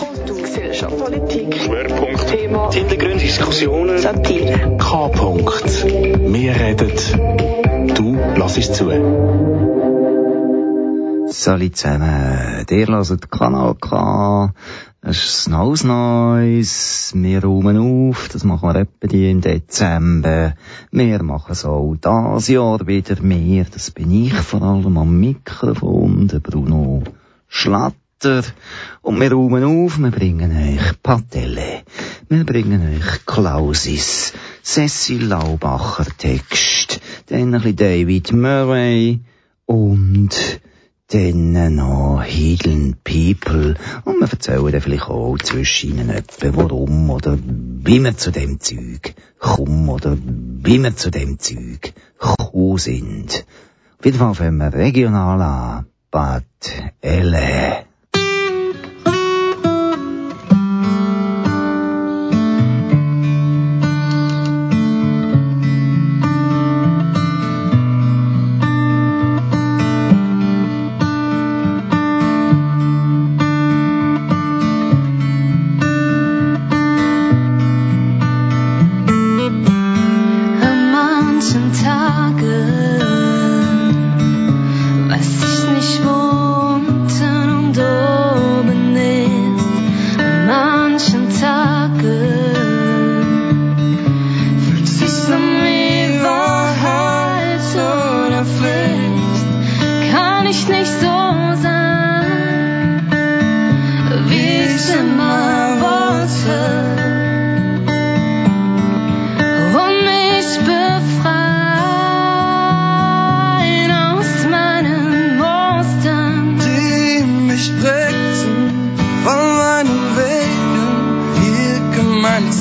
Kultur, 0.00 0.40
Gesellschaft, 0.40 0.96
Politik, 0.96 1.54
Schwerpunkt, 1.54 2.26
Thema, 2.26 2.72
Hintergründe, 2.72 3.18
Diskussionen, 3.18 3.98
Satire. 3.98 4.78
K. 4.78 5.06
-Punkt. 5.08 5.84
Wir 6.32 6.52
reden, 6.58 6.92
du 7.94 8.16
lass 8.34 8.56
es 8.56 8.72
zu. 8.72 8.86
Salut 11.28 11.76
zusammen, 11.76 12.66
ihr 12.70 12.86
hört 12.86 13.30
Kanal 13.30 13.74
K. 13.74 14.54
Es 15.02 15.18
ist 15.18 15.42
Snows 15.44 15.84
Neues. 15.84 17.12
Wir 17.14 17.44
räumen 17.44 17.76
auf. 17.78 18.30
Das 18.32 18.44
machen 18.44 18.70
wir 18.70 18.80
etwa 18.80 19.06
die 19.06 19.30
im 19.30 19.42
Dezember. 19.42 20.54
Wir 20.90 21.22
machen 21.22 21.52
es 21.52 21.66
auch 21.66 21.94
das 22.00 22.48
Jahr 22.48 22.86
wieder 22.86 23.20
mehr. 23.22 23.66
Das 23.70 23.90
bin 23.90 24.10
ich 24.24 24.32
vor 24.32 24.62
allem 24.62 24.96
am 24.96 25.20
Mikrofon, 25.20 26.28
der 26.28 26.40
Bruno 26.40 27.02
Schlatter. 27.48 27.99
Und 28.22 29.20
wir 29.20 29.32
räumen 29.32 29.64
auf. 29.64 29.98
Wir 29.98 30.10
bringen 30.10 30.50
euch 30.50 31.02
Patelle. 31.02 31.82
Wir 32.28 32.44
bringen 32.44 32.94
euch 32.94 33.24
Klausis. 33.24 34.32
Cecil 34.62 35.24
Laubacher 35.24 36.06
Text. 36.18 37.00
Dann 37.26 37.54
ein 37.54 37.62
bisschen 37.62 37.76
David 37.76 38.32
Murray. 38.32 39.20
Und 39.64 40.60
dann 41.08 41.74
noch 41.74 42.22
Hidden 42.22 42.98
People. 43.02 43.74
Und 44.04 44.20
wir 44.20 44.30
erzählen 44.30 44.70
dann 44.70 44.80
vielleicht 44.80 45.08
auch 45.08 45.38
zwischen 45.38 45.90
ihnen 45.90 46.10
etwa, 46.10 46.50
warum 46.54 47.10
oder 47.10 47.38
wie 47.42 48.04
wir 48.04 48.16
zu 48.16 48.30
dem 48.30 48.60
Zeug 48.60 49.14
kommen 49.38 49.88
oder 49.88 50.16
wie 50.18 50.82
wir 50.82 50.94
zu 50.94 51.10
dem 51.10 51.38
Zeug 51.38 51.94
gekommen 52.18 52.78
sind. 52.78 53.46
Auf 53.98 54.04
jeden 54.04 54.18
Fall 54.18 54.34
fangen 54.34 54.58
wir 54.58 54.72
regional 54.74 55.40
an. 55.40 55.86
Bad 56.10 56.44
Elle. 57.00 57.89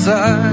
pasar. 0.09 0.48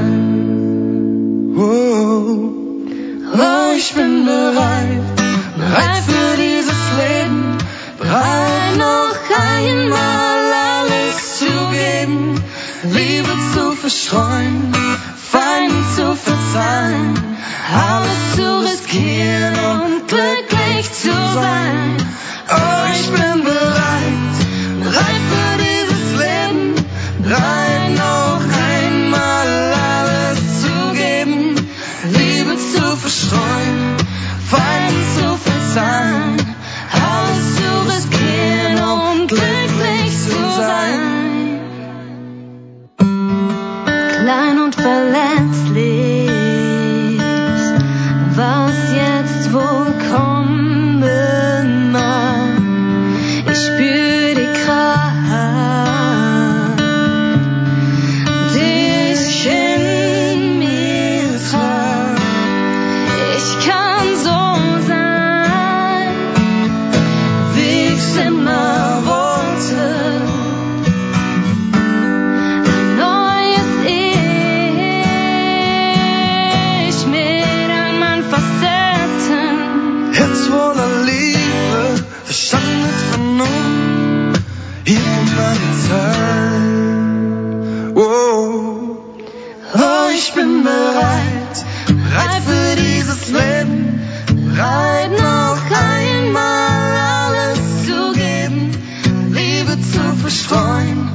Verstreuen, 100.27 101.09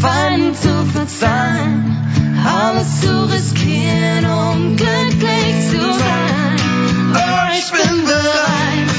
Feinden 0.00 0.54
zu 0.54 0.86
verzeihen, 0.92 1.96
alles 2.46 3.00
zu 3.00 3.24
riskieren, 3.24 4.24
um 4.24 4.76
glücklich 4.76 5.70
zu 5.70 5.80
sein. 5.80 6.56
Oh, 7.14 7.50
ich 7.52 7.68
bin 7.72 8.04
bereit, 8.04 8.94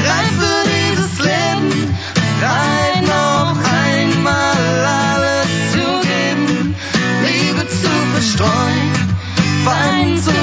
bereit 0.00 0.32
für 0.38 0.62
dieses 0.64 1.18
Leben, 1.18 1.94
bereit 2.40 3.02
noch 3.02 3.58
einmal 3.70 4.86
alles 4.86 5.72
zu 5.72 5.86
geben, 6.08 6.74
Liebe 7.22 7.68
zu 7.68 7.90
verstreuen, 8.14 8.92
Feinden 9.62 10.22
zu 10.22 10.35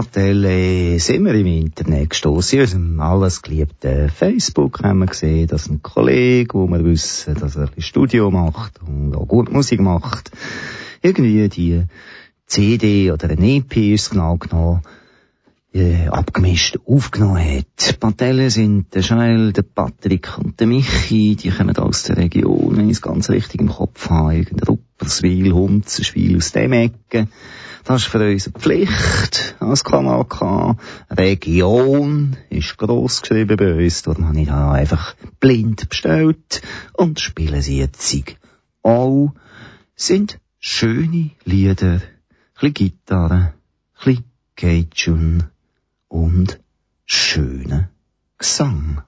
Auf 0.00 0.06
Patelle 0.06 0.98
sind 0.98 1.26
wir 1.26 1.34
im 1.34 1.46
Internet 1.46 2.08
gestoßen. 2.08 2.58
In 2.58 2.62
unserem 2.62 3.00
alles 3.00 3.42
geliebten 3.42 4.08
Facebook 4.08 4.82
haben 4.82 5.00
wir 5.00 5.06
gesehen, 5.06 5.46
dass 5.46 5.68
ein 5.68 5.82
Kollege, 5.82 6.54
wo 6.54 6.66
wir 6.68 6.82
wissen, 6.82 7.34
dass 7.34 7.56
er 7.56 7.68
ein 7.76 7.82
Studio 7.82 8.30
macht 8.30 8.80
und 8.80 9.14
auch 9.14 9.28
gut 9.28 9.52
Musik 9.52 9.78
macht, 9.80 10.30
irgendwie 11.02 11.46
die 11.50 11.84
CD 12.46 13.12
oder 13.12 13.28
ein 13.28 13.42
EP 13.42 13.76
ist 13.76 14.08
genau 14.08 14.38
genommen, 14.38 14.80
äh, 15.74 16.08
abgemischt 16.08 16.78
aufgenommen 16.86 17.58
hat. 17.58 18.00
Patelle 18.00 18.48
sind 18.48 18.94
der 18.94 19.02
Scheil, 19.02 19.52
der 19.52 19.64
Patrick 19.64 20.38
und 20.38 20.60
der 20.60 20.66
Michi, 20.66 21.36
die 21.36 21.50
kommen 21.50 21.76
aus 21.76 22.04
der 22.04 22.16
Region, 22.16 22.74
wenn 22.74 22.88
ich 22.88 22.96
es 22.96 23.02
ganz 23.02 23.28
richtig 23.28 23.60
im 23.60 23.68
Kopf 23.68 24.08
habe, 24.08 24.36
irgendein 24.36 24.66
Rupperswil, 24.66 25.52
Hunzerschwil 25.52 26.38
aus 26.38 26.52
dem 26.52 26.72
Ecke. 26.72 27.28
Das 27.84 28.02
ist 28.02 28.08
für 28.08 28.18
uns 28.18 28.50
Pflicht 28.58 29.56
als 29.58 29.84
Kanaka. 29.84 30.76
Region 31.10 32.36
ist 32.50 32.76
gross 32.76 33.22
geschrieben 33.22 33.56
bei 33.56 33.74
uns. 33.74 34.02
Darum 34.02 34.28
habe 34.28 34.40
ich 34.40 34.48
da 34.48 34.72
einfach 34.72 35.14
blind 35.40 35.88
bestellt 35.88 36.62
und 36.92 37.20
spiele 37.20 37.62
sie 37.62 37.78
jetzt 37.78 38.14
auch. 38.82 39.32
Sind 39.96 40.38
schöne 40.58 41.30
Lieder, 41.44 42.00
chli 42.58 42.72
Gitarre, 42.72 43.54
chli 44.02 44.24
Cajun 44.56 45.44
und 46.08 46.60
schöne 47.06 47.90
Gesang. 48.38 49.02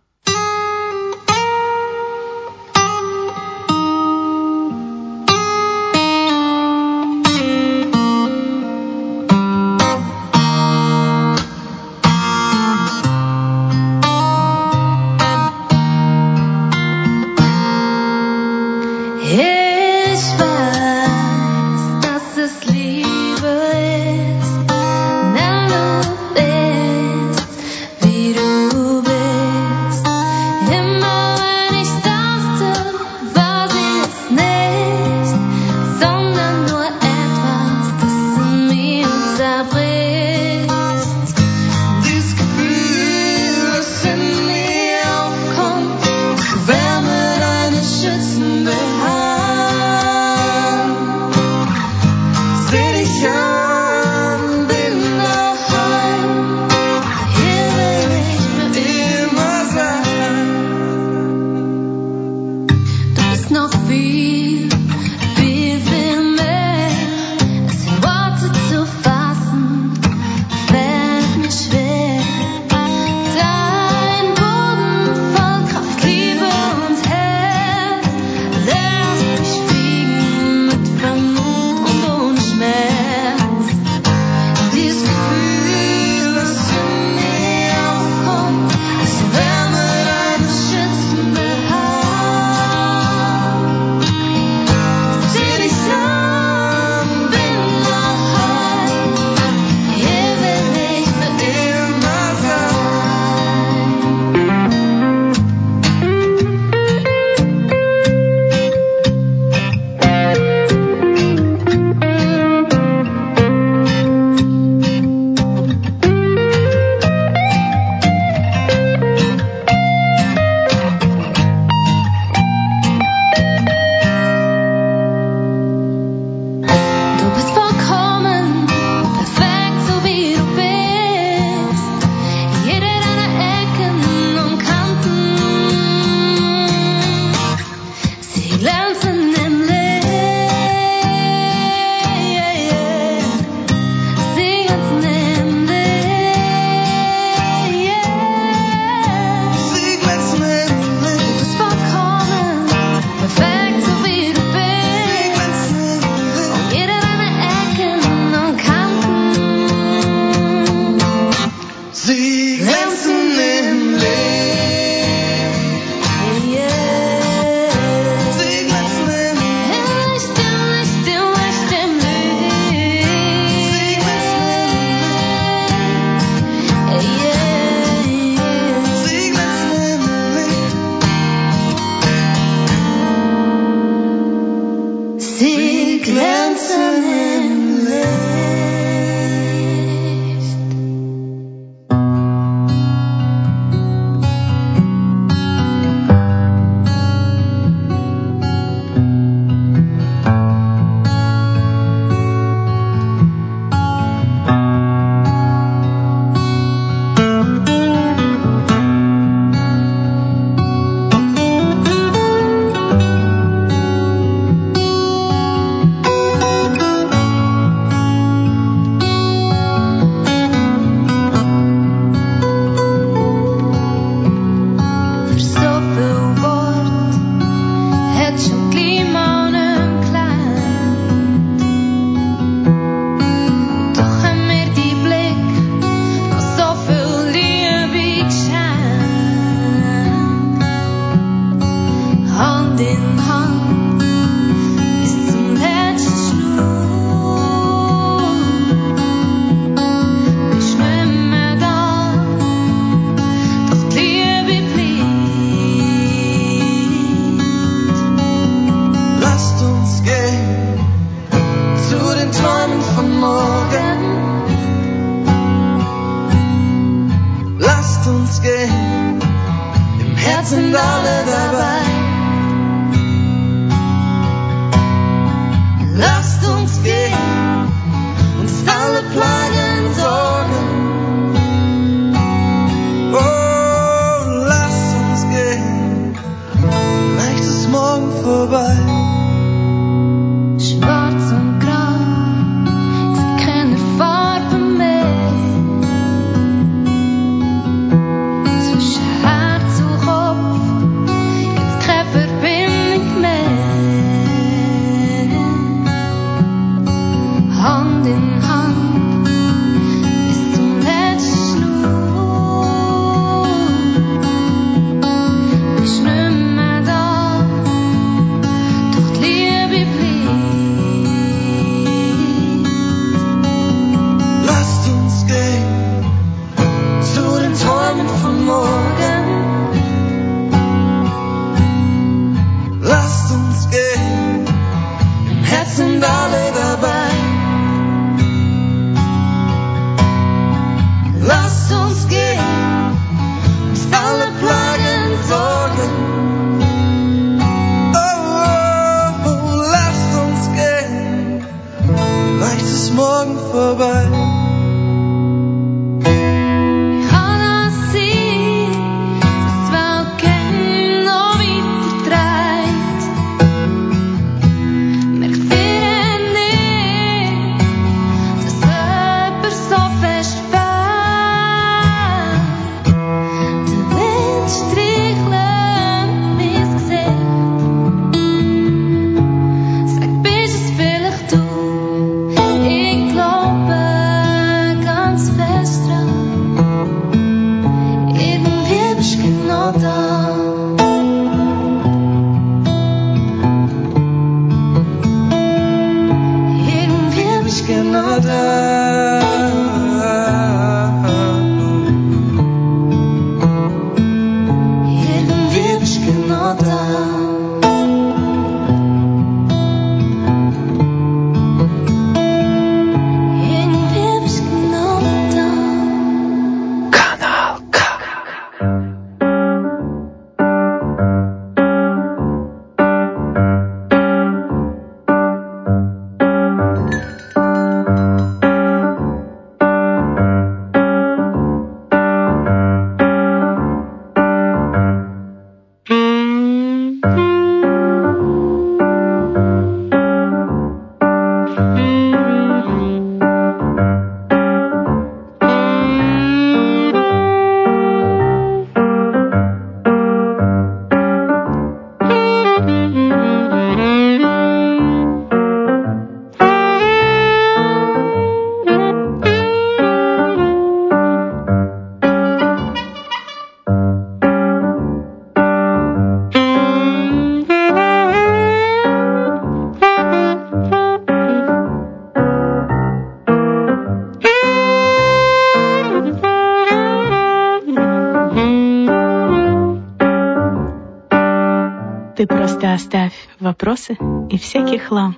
Просто 482.53 482.75
оставь 482.75 483.15
вопросы 483.41 483.97
и 484.31 484.37
всякий 484.37 484.79
хлам 484.79 485.17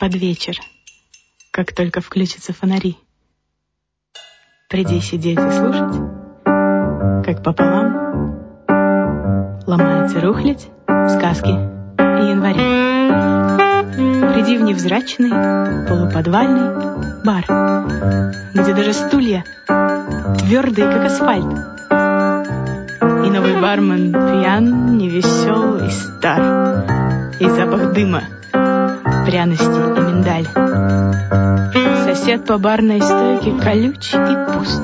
под 0.00 0.14
вечер, 0.14 0.56
как 1.52 1.74
только 1.74 2.00
включатся 2.00 2.54
фонари. 2.54 2.96
Приди 4.70 5.00
сидеть 5.00 5.38
и 5.38 5.50
слушать, 5.50 5.94
как 7.24 7.42
пополам 7.42 8.64
ломается 9.66 10.20
рухлядь, 10.22 10.70
сказки 10.86 11.50
и 11.50 12.30
январи. 12.30 12.64
Приди 14.32 14.56
в 14.56 14.62
невзрачный, 14.62 15.86
полуподвальный 15.86 17.22
бар, 17.24 17.44
где 18.54 18.74
даже 18.74 18.94
стулья 18.94 19.44
твердые, 20.38 20.90
как 20.90 21.04
асфальт. 21.04 21.75
И 23.00 23.30
новый 23.30 23.60
бармен 23.60 24.12
пьян, 24.12 24.96
невесел 24.96 25.76
и 25.78 25.90
стар. 25.90 26.40
И 27.38 27.48
запах 27.48 27.92
дыма, 27.92 28.22
пряности 29.26 29.64
и 29.64 30.00
миндаль. 30.00 30.46
Сосед 32.04 32.44
по 32.46 32.58
барной 32.58 33.00
стойке 33.00 33.52
колючий 33.58 34.18
и 34.18 34.36
пуст. 34.52 34.82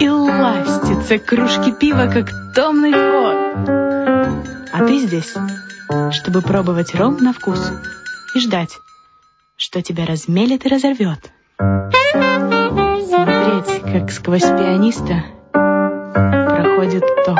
И 0.00 0.08
ластится 0.08 1.18
кружки 1.18 1.72
пива, 1.72 2.10
как 2.12 2.30
томный 2.54 2.92
ход. 2.92 3.36
А 4.72 4.86
ты 4.86 4.98
здесь, 4.98 5.34
чтобы 6.12 6.42
пробовать 6.42 6.94
ром 6.94 7.16
на 7.18 7.32
вкус 7.32 7.72
и 8.34 8.40
ждать, 8.40 8.78
что 9.56 9.82
тебя 9.82 10.06
размелет 10.06 10.66
и 10.66 10.68
разорвет. 10.68 11.30
Смотреть, 13.06 13.82
как 13.82 14.10
сквозь 14.10 14.42
пианиста 14.42 15.24
проходит 16.84 17.04
ток. 17.24 17.38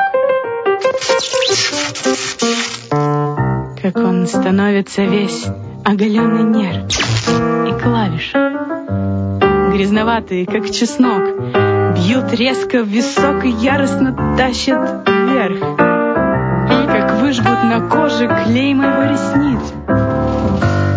Как 3.82 3.96
он 3.96 4.26
становится 4.26 5.02
весь 5.02 5.46
оголенный 5.84 6.44
нерв 6.44 6.84
и 7.68 7.82
клавиши. 7.82 8.38
Грязноватые, 9.72 10.46
как 10.46 10.70
чеснок, 10.70 11.22
бьют 11.94 12.32
резко 12.32 12.82
в 12.82 12.88
висок 12.88 13.44
и 13.44 13.50
яростно 13.50 14.36
тащат 14.36 15.06
вверх. 15.06 15.58
Как 16.86 17.20
выжгут 17.20 17.64
на 17.64 17.88
коже 17.88 18.28
клейма 18.28 18.86
его 18.86 19.02
ресниц. 19.12 19.72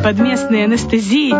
Под 0.04 0.20
местной 0.20 0.64
анестезией 0.64 1.36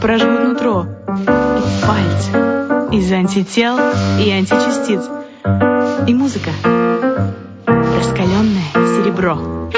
прожгут 0.00 0.44
нутро 0.44 0.86
и 1.08 1.86
пальцы 1.86 2.96
и 2.96 3.00
заантител, 3.00 3.78
и 4.20 4.30
античастиц. 4.30 5.08
И 6.06 6.14
музыка. 6.14 6.50
Раскаленное 7.66 8.70
серебро. 8.74 9.70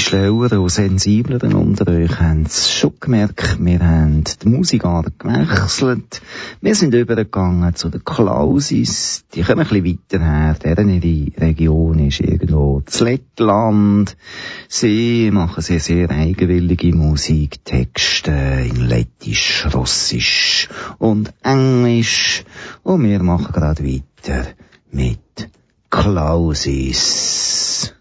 Schlaueren 0.00 0.58
und 0.58 0.70
Sensibleren 0.70 1.54
unter 1.54 1.88
euch 1.88 2.18
haben 2.18 2.46
es 2.46 2.70
schon 2.70 2.94
gemerkt, 2.98 3.58
wir 3.60 3.78
haben 3.78 4.24
die 4.24 4.48
Musikart 4.48 5.18
gewechselt. 5.18 6.20
Wir 6.60 6.74
sind 6.74 6.94
übergegangen 6.94 7.74
zu 7.76 7.90
den 7.90 8.04
Klausis. 8.04 9.24
Die 9.34 9.42
kommen 9.42 9.60
ein 9.60 9.68
bisschen 9.68 10.00
weiter 10.10 10.24
her. 10.24 10.54
Deren 10.54 10.90
Region 10.90 11.98
ist 12.00 12.20
irgendwo 12.20 12.82
das 12.84 13.00
Lettland. 13.00 14.16
Sie 14.68 15.30
machen 15.32 15.62
sehr, 15.62 15.80
sehr 15.80 16.10
eigenwillige 16.10 16.94
Musik, 16.94 17.64
Texte 17.64 18.32
in 18.32 18.88
Lettisch, 18.88 19.66
Russisch 19.72 20.68
und 20.98 21.32
Englisch. 21.42 22.44
Und 22.82 23.04
wir 23.04 23.22
machen 23.22 23.52
gerade 23.52 23.84
weiter 23.84 24.46
mit 24.90 25.50
Klausis. 25.88 27.93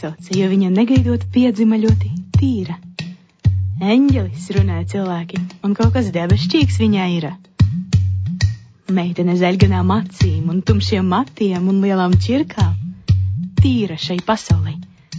Nosauca, 0.00 0.32
jo 0.32 0.46
viņa 0.48 0.68
negaidot 0.72 1.24
piedzima 1.28 1.76
ļoti 1.76 2.08
tīra. 2.32 2.72
Eņģelis 3.84 4.46
runāja 4.56 4.86
cilvēkiem, 4.94 5.42
un 5.60 5.74
kaut 5.76 5.92
kas 5.92 6.06
debesšķīgs 6.14 6.78
viņā 6.80 7.08
ir. 7.18 7.26
Meitene 8.96 9.34
zaļganām 9.36 9.92
acīm 9.92 10.48
un 10.48 10.62
tumšiem 10.64 11.04
matiem 11.04 11.68
un 11.68 11.82
lielām 11.84 12.16
čirkām. 12.16 12.78
Tīra 13.60 13.98
šai 14.00 14.16
pasaulē, 14.24 14.72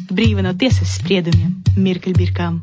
brīva 0.09 0.41
no 0.47 0.55
tiesas 0.57 0.95
spriedumiem, 0.97 1.59
mirkļbirkām. 1.77 2.57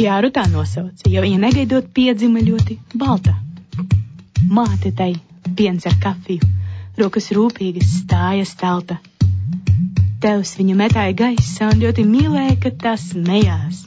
Jāru 0.00 0.32
tā 0.32 0.48
nosauca, 0.48 1.12
jo 1.12 1.28
viņa 1.28 1.44
negaidot 1.44 1.92
piedzima 1.92 2.40
ļoti 2.40 2.80
balta 2.96 3.36
Māte 4.48 4.90
tai 4.96 5.12
piens 5.58 5.86
ar 5.90 5.96
kafiju, 5.98 6.46
rokas 7.00 7.32
rūpīgi 7.34 7.82
stāja 7.82 8.46
stelta. 8.46 9.00
Tevs 10.22 10.52
viņu 10.58 10.76
metāja 10.78 11.14
gaisā 11.18 11.72
un 11.72 11.82
ļoti 11.82 12.04
mīlēja, 12.06 12.54
ka 12.62 12.72
tas 12.84 13.08
smējās. 13.12 13.84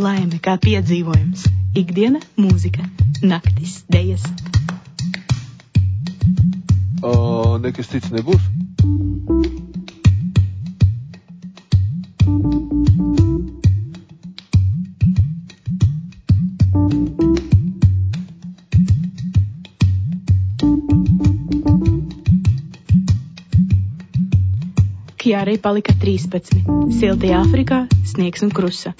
Laime 0.00 0.38
kā 0.42 0.56
piedzīvojums, 0.62 1.46
ikdiena 1.78 2.22
mūzika, 2.38 2.86
naktis 3.22 3.80
dejas. 3.90 4.26
O, 7.02 7.58
nekas 7.62 7.90
cits 7.94 8.10
nebūs? 8.14 8.46
Kijārai 25.40 25.56
palika 25.56 25.94
13. 25.96 26.58
Siltajā 26.92 27.38
Afrikā 27.40 27.76
sniegs 28.10 28.42
un 28.44 28.50
krusa. 28.52 28.90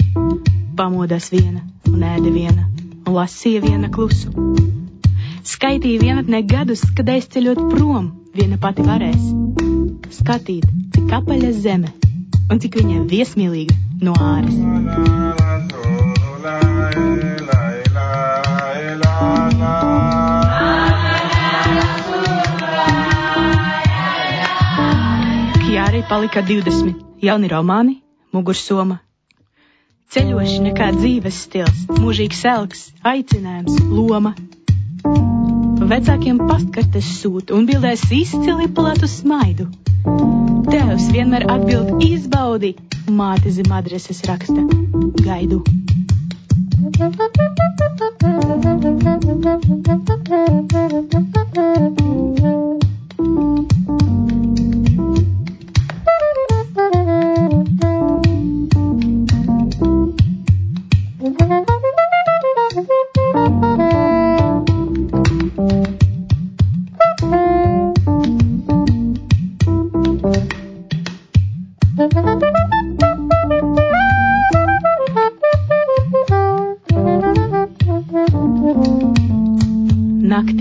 Pamodās 0.78 1.26
viena 1.34 1.60
un 1.90 2.00
ēda 2.00 2.32
viena 2.32 2.64
un 3.04 3.12
lasīja 3.12 3.60
viena 3.66 3.90
klusu. 3.92 4.32
Skaitīja 5.50 6.00
vienatnē 6.00 6.40
gadus, 6.48 6.86
kad 6.96 7.12
aizceļot 7.12 7.60
prom, 7.74 8.08
viena 8.32 8.56
pati 8.64 8.88
varēs. 8.88 9.28
Skatīt, 10.22 10.64
cik 10.96 11.12
apaļa 11.20 11.52
zeme 11.60 11.92
un 12.48 12.64
cik 12.64 12.80
viņa 12.80 13.04
viesmīlīga 13.12 13.76
no 14.00 14.16
āras. 14.32 15.49
Palika 26.10 26.42
20 26.42 26.94
jauni 27.22 27.48
romāni, 27.52 27.92
mugursoma. 28.34 28.96
Ceļoši 30.10 30.56
nekā 30.64 30.88
dzīves 30.96 31.36
stils, 31.44 31.84
mūžīgs 32.02 32.40
elks, 32.50 32.80
aicinājums, 33.06 33.76
loma. 33.94 34.32
Vecākiem 35.92 36.40
pastkartes 36.48 37.12
sūta 37.20 37.54
un 37.54 37.68
bildēs 37.70 38.02
izcili 38.10 38.66
platu 38.74 39.06
smaidu. 39.06 39.68
Tēvs 40.66 41.06
vienmēr 41.14 41.46
atbild 41.54 42.02
izbaudi, 42.02 42.74
māte 43.06 43.54
zem 43.54 43.70
adreses 43.78 44.24
raksta 44.26 44.66
gaidu. 45.22 45.62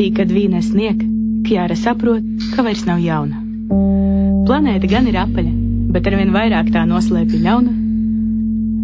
Naktī, 0.09 0.17
kad 0.17 0.31
vīnē 0.33 0.61
snieg, 0.63 1.01
Kjāra 1.45 1.75
saprot, 1.77 2.23
ka 2.55 2.63
vairs 2.65 2.81
nav 2.85 2.99
jauna. 2.99 3.37
Planēta 4.47 4.89
gan 4.89 5.07
ir 5.07 5.17
apaļa, 5.21 5.51
bet 5.93 6.07
arvien 6.09 6.33
vairāk 6.33 6.71
tā 6.73 6.85
noslēpja 6.89 7.39
ļauna. 7.45 7.73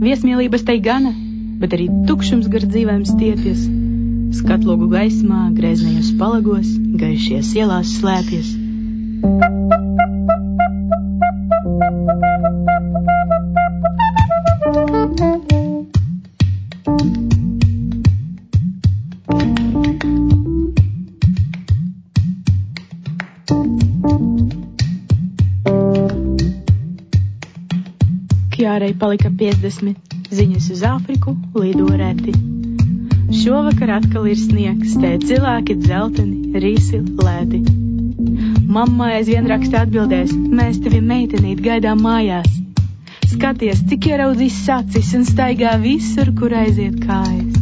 Viesmīlības 0.06 0.66
tai 0.66 0.78
gana, 0.80 1.14
bet 1.60 1.74
arī 1.74 1.90
tukšums 2.08 2.48
gar 2.48 2.62
dzīvēm 2.62 3.04
stiepjas. 3.10 3.66
Skatlogu 4.38 4.90
gaismā, 4.92 5.50
greznējos 5.58 6.14
palagos, 6.20 6.70
gaišies 7.02 7.56
ielās 7.58 7.98
slēpjas. 8.00 8.56
Kjārai 28.76 28.96
palika 29.00 29.30
50, 29.40 30.16
ziņas 30.36 30.66
uz 30.74 30.82
Āfriku 30.84 31.32
lido 31.56 31.86
reti. 32.02 32.34
Šovakar 33.42 33.94
atkal 34.02 34.28
ir 34.28 34.36
sniegs, 34.36 34.98
te 35.00 35.14
cilvēki 35.30 35.78
dzelteni, 35.86 36.60
rīsi, 36.60 37.00
lēti. 37.24 37.62
Mamma 38.76 39.14
aizvien 39.16 39.48
raksta 39.48 39.86
atbildēs, 39.88 40.36
mēs 40.60 40.84
tevi 40.84 41.00
meitenīt 41.14 41.64
gaidām 41.70 42.04
mājās. 42.04 42.52
Skaties, 43.38 43.86
cik 43.94 44.12
ieraudzīs 44.12 44.60
sacis 44.68 45.16
un 45.16 45.24
staigā 45.32 45.78
visur, 45.88 46.36
kur 46.42 46.60
aiziet 46.66 47.00
kājas. 47.08 47.55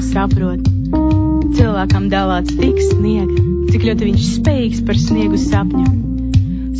Galam 0.00 0.30
saprot. 0.30 0.60
Cilvēkam 1.56 2.08
dāvāts 2.10 2.54
tik 2.56 2.78
sniega, 2.80 3.42
cik 3.70 3.84
ļoti 3.84 4.08
viņš 4.08 4.26
spējīgs 4.38 4.82
par 4.86 4.96
sniegu 4.96 5.36
sapņu. 5.36 5.86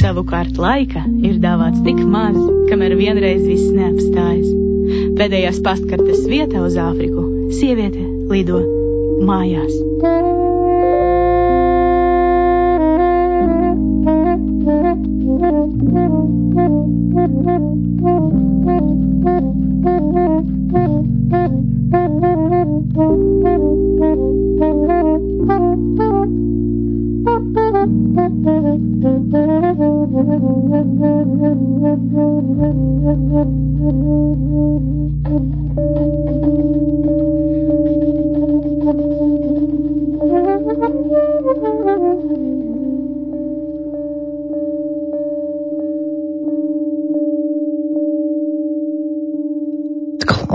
Savukārt 0.00 0.56
laika 0.56 1.02
ir 1.22 1.38
dāvāts 1.42 1.83
tik 1.85 2.00
maz, 2.00 2.37
kamēr 2.70 2.96
vienreiz 2.96 3.44
viss 3.44 3.68
neapstājas. 3.74 4.48
Pēdējās 5.18 5.61
pastkartes 5.66 6.24
vietā 6.30 6.64
uz 6.64 6.76
Āfriku 6.80 7.28
sieviete 7.52 8.00
lido 8.33 8.62
mājās. 9.28 10.30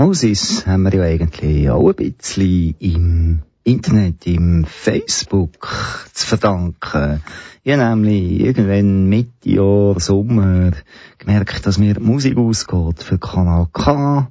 Klausis 0.06 0.68
haben 0.68 0.84
wir 0.84 0.94
ja 0.94 1.02
eigentlich 1.02 1.68
auch 1.68 1.88
ein 1.88 1.96
bisschen 1.96 2.76
im 2.78 3.42
Internet, 3.64 4.24
im 4.28 4.64
Facebook 4.64 5.68
zu 6.12 6.28
verdanken. 6.28 7.24
Ich 7.64 7.72
habe 7.72 7.82
nämlich 7.82 8.38
irgendwann 8.40 9.08
Mitte 9.08 9.50
Jahr, 9.50 9.98
Sommer 9.98 10.70
gemerkt, 11.18 11.66
dass 11.66 11.78
mir 11.78 11.98
Musik 11.98 12.38
ausgeht 12.38 13.02
für 13.02 13.18
Kanal 13.18 13.66
K. 13.72 14.28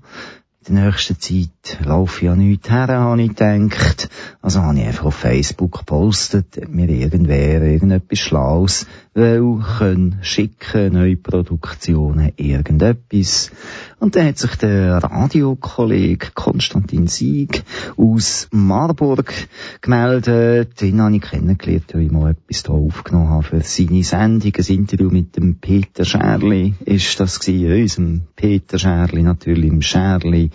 In 0.66 0.76
der 0.76 0.86
nächsten 0.86 1.20
Zeit 1.20 1.86
laufe 1.86 2.26
ja 2.26 2.38
nichts 2.38 2.72
her, 2.72 2.88
habe 2.88 3.22
ich 3.22 3.36
gedacht. 3.36 4.10
Also 4.42 4.62
habe 4.62 4.80
ich 4.80 4.86
einfach 4.86 5.06
auf 5.06 5.16
Facebook 5.16 5.80
gepostet, 5.80 6.70
mir 6.70 6.88
irgendwer 6.88 7.62
irgendetwas 7.62 8.20
Schlaues 8.20 8.88
will 9.14 9.64
können 9.78 10.20
schicken, 10.22 10.94
neue 10.94 11.18
Produktionen, 11.18 12.34
irgendetwas. 12.36 13.52
Und 14.00 14.16
dann 14.16 14.28
hat 14.28 14.38
sich 14.38 14.56
der 14.56 14.98
Radiokollege 14.98 16.28
Konstantin 16.34 17.08
Sieg 17.08 17.64
aus 17.96 18.48
Marburg 18.52 19.34
gemeldet. 19.82 20.82
Den 20.82 21.02
habe 21.02 21.16
ich 21.16 21.22
kennengelernt, 21.22 21.94
weil 21.94 22.02
ich 22.02 22.12
mal 22.12 22.32
etwas 22.32 22.64
da 22.64 22.74
aufgenommen 22.74 23.30
habe 23.30 23.44
für 23.44 23.62
seine 23.62 24.04
Sendung. 24.04 24.52
Ein 24.56 24.66
Interview 24.66 25.10
mit 25.10 25.38
dem 25.38 25.56
Peter 25.60 26.04
Scherli 26.04 26.74
ist 26.84 27.20
das 27.20 27.40
gewesen, 27.40 27.82
unserem 27.82 28.22
Peter 28.36 28.78
Scherli, 28.78 29.24
natürlich 29.24 29.72
im 29.72 29.82
Scherli. 29.82 30.50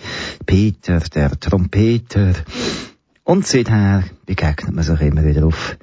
Peter, 0.44 1.00
der 1.00 1.40
Trompeter. 1.40 2.34
Und 3.24 3.46
seither 3.46 4.04
begegnet 4.26 4.74
man 4.74 4.84
sich 4.84 5.00
immer 5.00 5.24
wieder 5.24 5.46
auf 5.46 5.78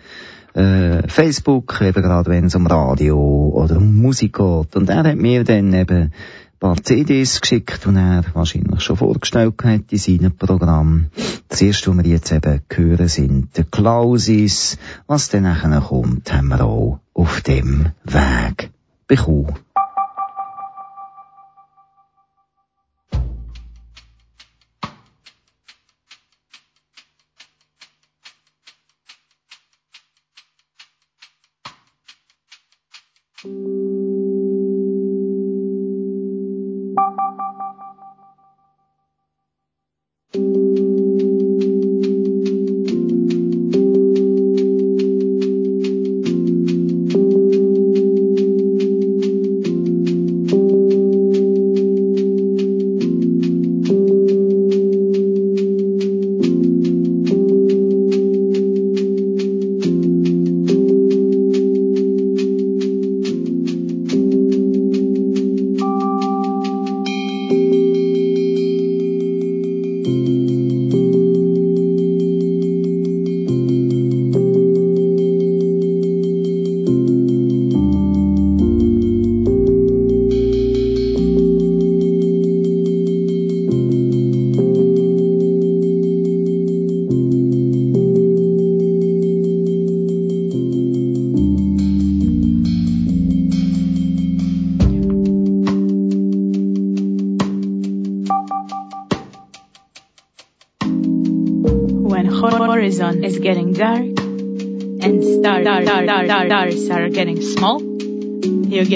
äh, 0.53 1.07
Facebook, 1.07 1.81
eben 1.81 2.01
gerade 2.01 2.29
wenn 2.29 2.45
es 2.45 2.55
um 2.55 2.67
Radio 2.67 3.17
oder 3.53 3.77
um 3.77 3.95
Musik 3.95 4.37
geht. 4.37 4.75
Und 4.75 4.89
er 4.89 5.03
hat 5.03 5.15
mir 5.15 5.43
dann 5.43 5.73
eben 5.73 6.11
paar 6.59 6.83
CDs 6.83 7.41
geschickt, 7.41 7.85
die 7.85 7.95
er 7.95 8.23
wahrscheinlich 8.33 8.81
schon 8.81 8.97
vorgestellt 8.97 9.63
hat 9.63 9.91
in 9.91 9.97
seinem 9.97 10.35
Programm. 10.35 11.07
Das 11.49 11.61
erste, 11.61 11.91
was 11.91 12.03
wir 12.03 12.11
jetzt 12.11 12.31
eben 12.31 12.61
hören, 12.73 13.07
sind 13.07 13.57
die 13.57 13.63
Klausis. 13.63 14.77
Was 15.07 15.29
dann 15.29 15.43
nachher 15.43 15.81
kommt, 15.81 16.33
haben 16.33 16.47
wir 16.49 16.61
auch 16.63 16.99
auf 17.13 17.41
dem 17.41 17.91
Weg 18.03 18.71
bekommen. 19.07 19.55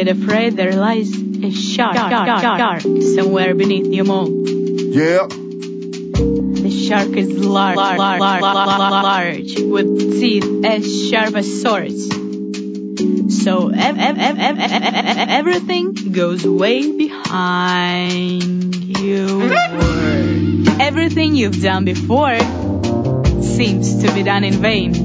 Get 0.03 0.17
afraid 0.17 0.55
there 0.57 0.73
lies 0.73 1.11
a 1.43 1.51
shark, 1.51 1.95
shark, 1.95 2.41
shark 2.41 2.81
somewhere 3.15 3.53
beneath 3.53 3.93
your 3.93 4.05
mole. 4.05 4.29
Yeah. 4.29 5.27
The 5.27 6.85
shark 6.87 7.09
is 7.09 7.29
large, 7.37 7.75
large, 7.77 7.99
large, 7.99 8.41
large, 8.41 8.77
large 9.03 9.59
with 9.59 10.19
teeth 10.19 10.65
as 10.65 11.09
sharp 11.09 11.35
as 11.35 11.61
swords. 11.61 12.07
So 13.43 13.69
ev- 13.69 13.97
ev- 13.97 14.17
ev- 14.17 14.39
ev- 14.39 14.59
ev- 14.59 14.81
ev- 14.81 15.17
ev- 15.17 15.29
everything 15.29 15.93
goes 16.11 16.43
way 16.45 16.91
behind 16.97 18.75
you. 18.99 19.51
Everything 20.79 21.35
you've 21.35 21.61
done 21.61 21.85
before 21.85 22.37
seems 23.41 24.03
to 24.03 24.11
be 24.13 24.23
done 24.23 24.43
in 24.43 24.53
vain. 24.53 25.00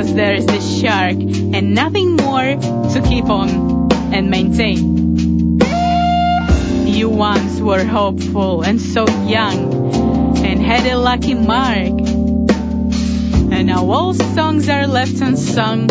Cause 0.00 0.14
there 0.14 0.32
is 0.32 0.46
this 0.46 0.80
shark 0.80 1.12
and 1.12 1.74
nothing 1.74 2.16
more 2.16 2.40
to 2.40 3.04
keep 3.06 3.26
on 3.26 3.92
and 4.14 4.30
maintain. 4.30 5.60
You 6.86 7.10
once 7.10 7.60
were 7.60 7.84
hopeful 7.84 8.62
and 8.62 8.80
so 8.80 9.06
young 9.28 10.42
and 10.42 10.62
had 10.62 10.86
a 10.86 10.96
lucky 10.96 11.34
mark. 11.34 12.00
And 13.52 13.66
now 13.66 13.90
all 13.90 14.14
songs 14.14 14.70
are 14.70 14.86
left 14.86 15.20
unsung 15.20 15.88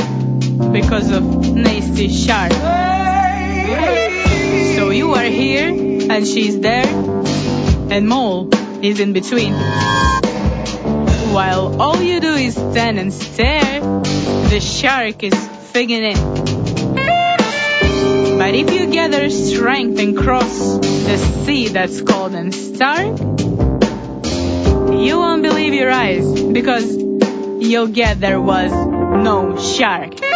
because 0.72 1.12
of 1.12 1.54
nasty 1.54 2.10
shark. 2.10 2.52
So 4.76 4.90
you 4.90 5.14
are 5.14 5.30
here 5.30 5.68
and 5.70 6.26
she's 6.26 6.60
there 6.60 6.88
and 6.88 8.10
Mole 8.10 8.50
is 8.84 9.00
in 9.00 9.14
between. 9.14 9.54
While 11.32 11.80
all 11.80 12.02
you 12.02 12.20
do 12.20 12.34
is 12.34 12.56
stand 12.56 12.98
and 12.98 13.14
stare, 13.14 13.82
the 14.50 14.60
shark 14.60 15.24
is 15.24 15.34
figging 15.72 16.04
it. 16.04 16.18
But 18.38 18.56
if 18.56 18.74
you 18.74 18.88
gather 18.92 19.30
strength 19.30 20.00
and 20.00 20.18
cross 20.18 20.58
the 20.80 21.18
sea 21.46 21.68
that's 21.68 22.02
cold 22.02 22.34
and 22.34 22.54
stark, 22.54 23.20
you 24.92 25.18
won't 25.18 25.44
believe 25.44 25.74
your 25.74 25.92
eyes 25.92 26.42
because 26.44 26.96
you'll 26.96 27.88
get 27.88 28.20
there 28.20 28.42
was 28.42 28.72
no 28.72 29.56
shark. 29.60 30.29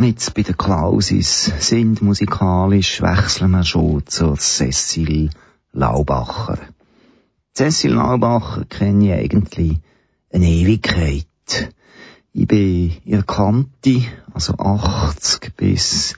Mit 0.00 0.34
bei 0.34 0.42
den 0.42 0.56
Klausis 0.56 1.52
sind, 1.58 2.02
musikalisch 2.02 3.02
wechseln 3.02 3.50
wir 3.52 3.64
schon 3.64 4.06
zur 4.06 4.36
Cecil 4.36 5.30
Laubacher. 5.72 6.58
Cecil 7.54 7.92
Laubacher 7.92 8.64
kenne 8.64 9.06
ich 9.06 9.12
eigentlich 9.12 9.78
eine 10.32 10.46
Ewigkeit. 10.46 11.26
Ich 12.32 12.48
bin 12.48 12.92
ihr 13.04 13.22
Kante, 13.22 14.02
also 14.32 14.54
80 14.54 15.56
bis 15.56 16.14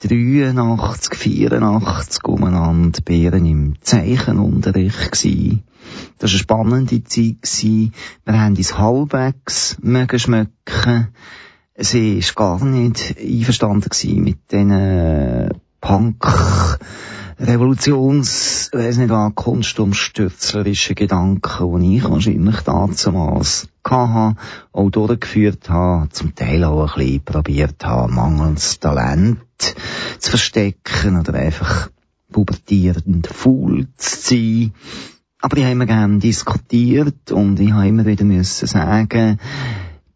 83, 0.00 1.14
84 1.14 2.24
umeinander 2.24 3.00
Bären 3.00 3.46
im 3.46 3.74
Zeichenunterricht 3.80 5.12
gsi. 5.12 5.62
Das 6.18 6.30
war 6.30 6.34
eine 6.34 6.38
spannende 6.38 7.04
Zeit. 7.04 7.64
Wir 8.24 8.40
haben 8.40 8.56
uns 8.56 8.78
halbwegs 8.78 9.76
mögen 9.80 10.18
schmecken. 10.18 11.08
Sie 11.76 12.22
war 12.34 12.58
gar 12.58 12.64
nicht 12.64 13.16
einverstanden 13.18 13.88
gewesen 13.90 14.22
mit 14.22 14.50
diesen 14.50 15.48
Punk- 15.80 16.78
Revolutions, 17.40 18.70
weiss 18.72 18.96
nicht 18.96 19.10
was, 19.10 19.34
kunstumstürzlerischen 19.34 20.94
Gedanken, 20.94 21.80
die 21.80 21.96
ich 21.96 22.04
wahrscheinlich 22.04 22.60
damals 22.60 23.68
hatte, 23.84 24.36
auch 24.72 24.90
durchgeführt 24.90 25.68
habe, 25.68 26.08
zum 26.10 26.36
Teil 26.36 26.62
auch 26.62 26.96
ein 26.96 26.98
bisschen 26.98 27.24
probiert 27.24 27.84
habe, 27.84 28.12
mangelndes 28.12 28.78
Talent 28.78 29.40
zu 30.20 30.30
verstecken 30.30 31.18
oder 31.18 31.34
einfach 31.34 31.90
pubertierend 32.30 33.26
faul 33.26 33.88
zu 33.96 34.16
sein. 34.28 34.72
Aber 35.40 35.56
ich 35.56 35.64
habe 35.64 35.72
immer 35.72 35.86
gerne 35.86 36.18
diskutiert 36.18 37.32
und 37.32 37.58
ich 37.58 37.72
habe 37.72 37.88
immer 37.88 38.06
wieder 38.06 38.24
müssen 38.24 38.68
sagen, 38.68 39.38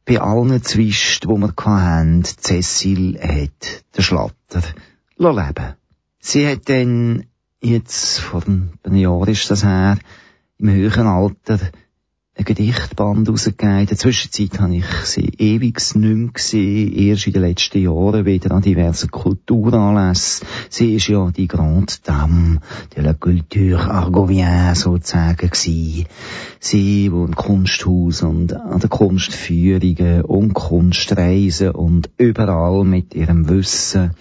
bei 0.09 0.21
allen 0.23 0.63
Zwisten, 0.63 1.29
die 1.29 1.41
wir 1.41 1.55
hatten, 1.67 2.25
Cecil 2.25 3.19
hat 3.21 3.85
den 3.95 4.03
Schlatter 4.03 4.63
leben. 5.19 5.75
Sie 6.19 6.49
hat 6.49 6.69
dann, 6.71 7.27
jetzt 7.61 8.19
vor 8.19 8.43
einem 8.47 8.97
Jahr 8.97 9.29
ist 9.29 9.51
das 9.51 9.65
her, 9.65 9.99
im 10.57 10.71
höheren 10.71 11.07
Alter 11.07 11.59
ein 12.39 12.45
Gedichtband 12.45 13.29
rausgegeben. 13.29 13.81
In 13.81 13.87
der 13.87 13.97
Zwischenzeit 13.97 14.61
habe 14.61 14.77
ich 14.77 14.87
sie 15.05 15.33
ewig 15.39 15.81
nicht 15.95 15.95
mehr 15.95 16.29
gesehen, 16.33 16.93
erst 16.93 17.27
in 17.27 17.33
den 17.33 17.43
letzten 17.43 17.83
Jahren 17.83 18.25
wieder 18.27 18.53
an 18.53 18.63
diversen 18.63 19.11
Kulturanlässen. 19.11 20.47
Sie 20.71 20.95
ist 20.95 21.09
ja 21.09 21.31
die 21.33 21.49
Grande 21.49 21.95
Dame 22.05 22.61
de 22.95 23.03
la 23.03 23.15
Culture 23.15 23.91
Argovienne 23.91 24.77
sozusagen 24.77 25.51
gewesen. 25.51 26.07
Sie, 26.61 27.11
wo 27.11 27.25
im 27.25 27.35
Kunsthaus 27.35 28.23
und 28.23 28.53
an 28.53 28.79
den 28.79 28.91
Kunstführungen 28.91 30.23
und 30.23 30.55
Kunstreisen 30.55 31.73
und 31.73 32.09
überall 32.19 32.85
mit 32.85 33.15
ihrem 33.15 33.49
Wissen 33.49 34.13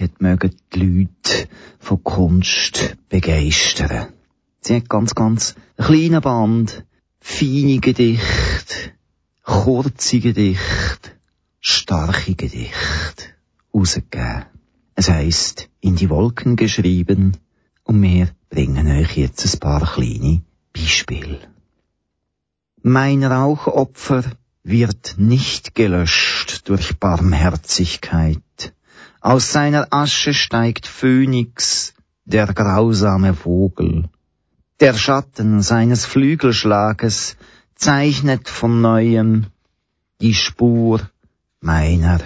hat 0.00 0.20
mögen 0.20 0.52
die 0.74 0.80
Leute 0.80 1.48
von 1.78 2.02
Kunst 2.02 2.96
begeistern. 3.10 4.06
Sie 4.62 4.76
hat 4.76 4.88
ganz, 4.88 5.14
ganz 5.14 5.54
einen 5.76 5.86
kleinen 5.86 6.20
Band, 6.22 6.84
feine 7.22 7.78
Gedichte, 7.78 8.92
kurze 9.44 10.18
Gedichte, 10.18 11.10
starke 11.60 12.34
Gedichte 12.34 13.24
rausgegeben. 13.72 14.46
Es 14.94 15.08
heisst, 15.08 15.68
in 15.80 15.96
die 15.96 16.10
Wolken 16.10 16.56
geschrieben, 16.56 17.36
und 17.84 18.02
wir 18.02 18.28
bringen 18.50 18.86
euch 18.88 19.16
jetzt 19.16 19.46
ein 19.46 19.60
paar 19.60 19.94
kleine 19.94 20.42
Beispiele. 20.72 21.40
Mein 22.82 23.24
Rauchopfer 23.24 24.24
wird 24.64 25.14
nicht 25.16 25.74
gelöscht 25.74 26.68
durch 26.68 26.98
Barmherzigkeit. 26.98 28.74
Aus 29.20 29.52
seiner 29.52 29.86
Asche 29.90 30.34
steigt 30.34 30.86
Phönix, 30.86 31.94
der 32.24 32.48
grausame 32.48 33.34
Vogel. 33.34 34.08
Der 34.82 34.94
Schatten 34.94 35.62
seines 35.62 36.06
Flügelschlages 36.06 37.36
zeichnet 37.76 38.48
von 38.48 38.80
neuem 38.80 39.46
die 40.20 40.34
Spur 40.34 41.08
meiner 41.60 42.18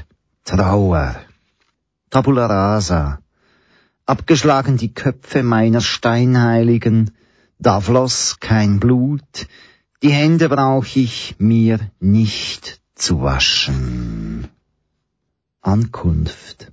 Trauer. 0.42 1.16
Tabula 2.08 2.46
rasa. 2.46 3.20
Abgeschlagen 4.06 4.78
die 4.78 4.94
Köpfe 4.94 5.42
meiner 5.42 5.82
Steinheiligen, 5.82 7.10
da 7.58 7.78
floss 7.82 8.38
kein 8.40 8.80
Blut, 8.80 9.48
die 10.02 10.12
Hände 10.12 10.48
brauch 10.48 10.86
ich 10.94 11.36
mir 11.38 11.78
nicht 12.00 12.80
zu 12.94 13.20
waschen. 13.20 14.48
Ankunft. 15.60 16.72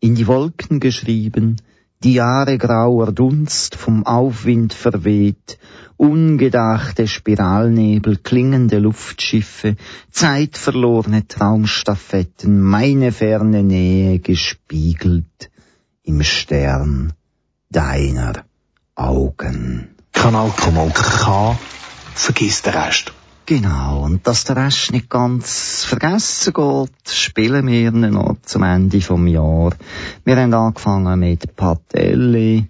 In 0.00 0.16
die 0.16 0.26
Wolken 0.26 0.80
geschrieben, 0.80 1.58
die 2.04 2.14
Jahre 2.14 2.58
grauer 2.58 3.12
Dunst 3.12 3.74
vom 3.74 4.06
Aufwind 4.06 4.72
verweht, 4.72 5.58
ungedachte 5.96 7.08
Spiralnebel, 7.08 8.18
klingende 8.18 8.78
Luftschiffe, 8.78 9.76
zeitverlorene 10.10 11.26
Traumstaffetten, 11.26 12.60
meine 12.60 13.10
ferne 13.10 13.62
Nähe 13.62 14.20
gespiegelt 14.20 15.50
im 16.04 16.22
Stern 16.22 17.12
deiner 17.70 18.44
Augen. 18.94 19.94
Kanal 20.12 20.50
K, 20.56 21.58
vergiss 22.14 22.62
den 22.62 22.74
Rest. 22.74 23.12
Genau, 23.48 24.02
und 24.04 24.26
dass 24.26 24.44
der 24.44 24.56
Rest 24.56 24.92
nicht 24.92 25.08
ganz 25.08 25.82
vergessen 25.82 26.52
geht, 26.52 27.08
spielen 27.08 27.66
wir 27.66 27.92
noch 27.92 28.36
zum 28.42 28.62
Ende 28.62 29.00
vom 29.00 29.26
Jahr. 29.26 29.72
Wir 30.26 30.36
haben 30.36 30.52
angefangen 30.52 31.18
mit 31.20 31.56
Patelli, 31.56 32.66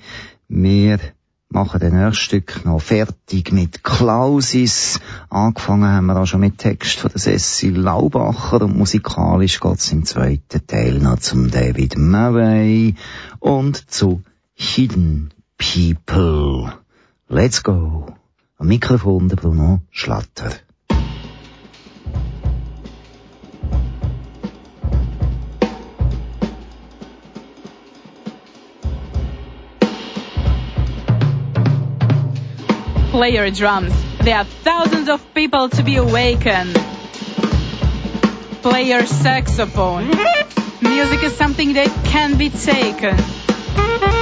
wir 0.47 1.01
machen 1.49 1.81
den 1.81 1.97
nächsten 1.97 2.23
Stück 2.23 2.64
noch 2.64 2.81
fertig 2.81 3.51
mit 3.51 3.83
Klausis. 3.83 5.01
Angefangen 5.31 5.91
haben 5.91 6.07
wir 6.07 6.17
auch 6.17 6.27
schon 6.27 6.43
mit 6.43 6.59
Text 6.59 7.01
von 7.01 7.11
der 7.11 7.23
Cecil 7.23 7.77
Laubacher 7.77 8.62
und 8.62 8.79
musikalisch 8.79 9.59
geht's 9.59 9.91
im 9.91 10.05
zweiten 10.05 10.64
Teil 10.64 11.01
noch 11.01 11.19
zum 11.19 11.51
David 11.51 11.99
Murray 11.99 12.95
und 13.41 13.91
zu 13.91 14.23
Hidden 14.55 15.35
People. 15.57 16.73
Let's 17.29 17.64
go. 17.64 18.07
Am 18.59 18.69
Mikrofon 18.69 19.29
der 19.29 19.37
Bruno 19.37 19.81
Schlatter. 19.91 20.53
Player 33.19 33.51
drums. 33.51 33.93
There 34.21 34.37
are 34.37 34.45
thousands 34.45 35.09
of 35.09 35.35
people 35.35 35.69
to 35.71 35.83
be 35.83 35.97
awakened. 35.97 36.75
Play 38.63 38.85
your 38.85 39.07
saxophone. 39.07 40.07
Music 40.81 41.25
is 41.25 41.37
something 41.37 41.73
that 41.73 41.89
can 42.05 42.39
be 42.39 42.49
taken, 42.49 43.17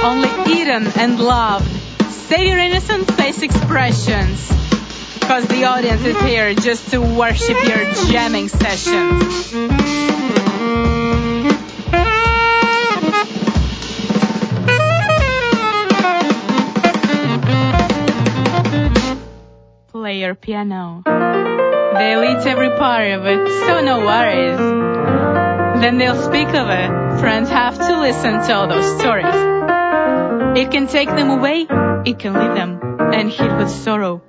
only 0.03 0.29
eaten 0.51 0.87
and 0.97 1.19
loved. 1.19 1.69
Save 2.09 2.47
your 2.47 2.57
innocent 2.57 3.11
face 3.11 3.43
expressions, 3.43 4.47
cause 5.21 5.45
the 5.45 5.65
audience 5.65 6.03
is 6.03 6.19
here 6.21 6.55
just 6.55 6.89
to 6.89 6.99
worship 6.99 7.55
your 7.67 7.93
jamming 8.09 8.47
sessions. 8.47 9.53
Player 20.07 20.35
piano. 20.35 21.03
They'll 21.03 22.23
eat 22.23 22.47
every 22.47 22.69
part 22.77 23.07
of 23.11 23.25
it, 23.25 23.45
so 23.65 23.81
no 23.81 23.99
worries. 23.99 24.57
Then 25.81 25.97
they'll 25.97 26.23
speak 26.23 26.47
of 26.47 26.69
it. 26.69 27.19
Friends 27.19 27.49
have 27.49 27.77
to 27.77 27.99
listen 27.99 28.35
to 28.45 28.55
all 28.55 28.69
those 28.69 28.87
stories. 28.99 29.35
It 30.61 30.71
can 30.71 30.87
take 30.87 31.09
them 31.09 31.29
away, 31.29 31.67
it 32.05 32.19
can 32.19 32.33
leave 32.41 32.55
them 32.55 32.79
and 33.13 33.29
hit 33.29 33.51
with 33.57 33.69
sorrow. 33.69 34.21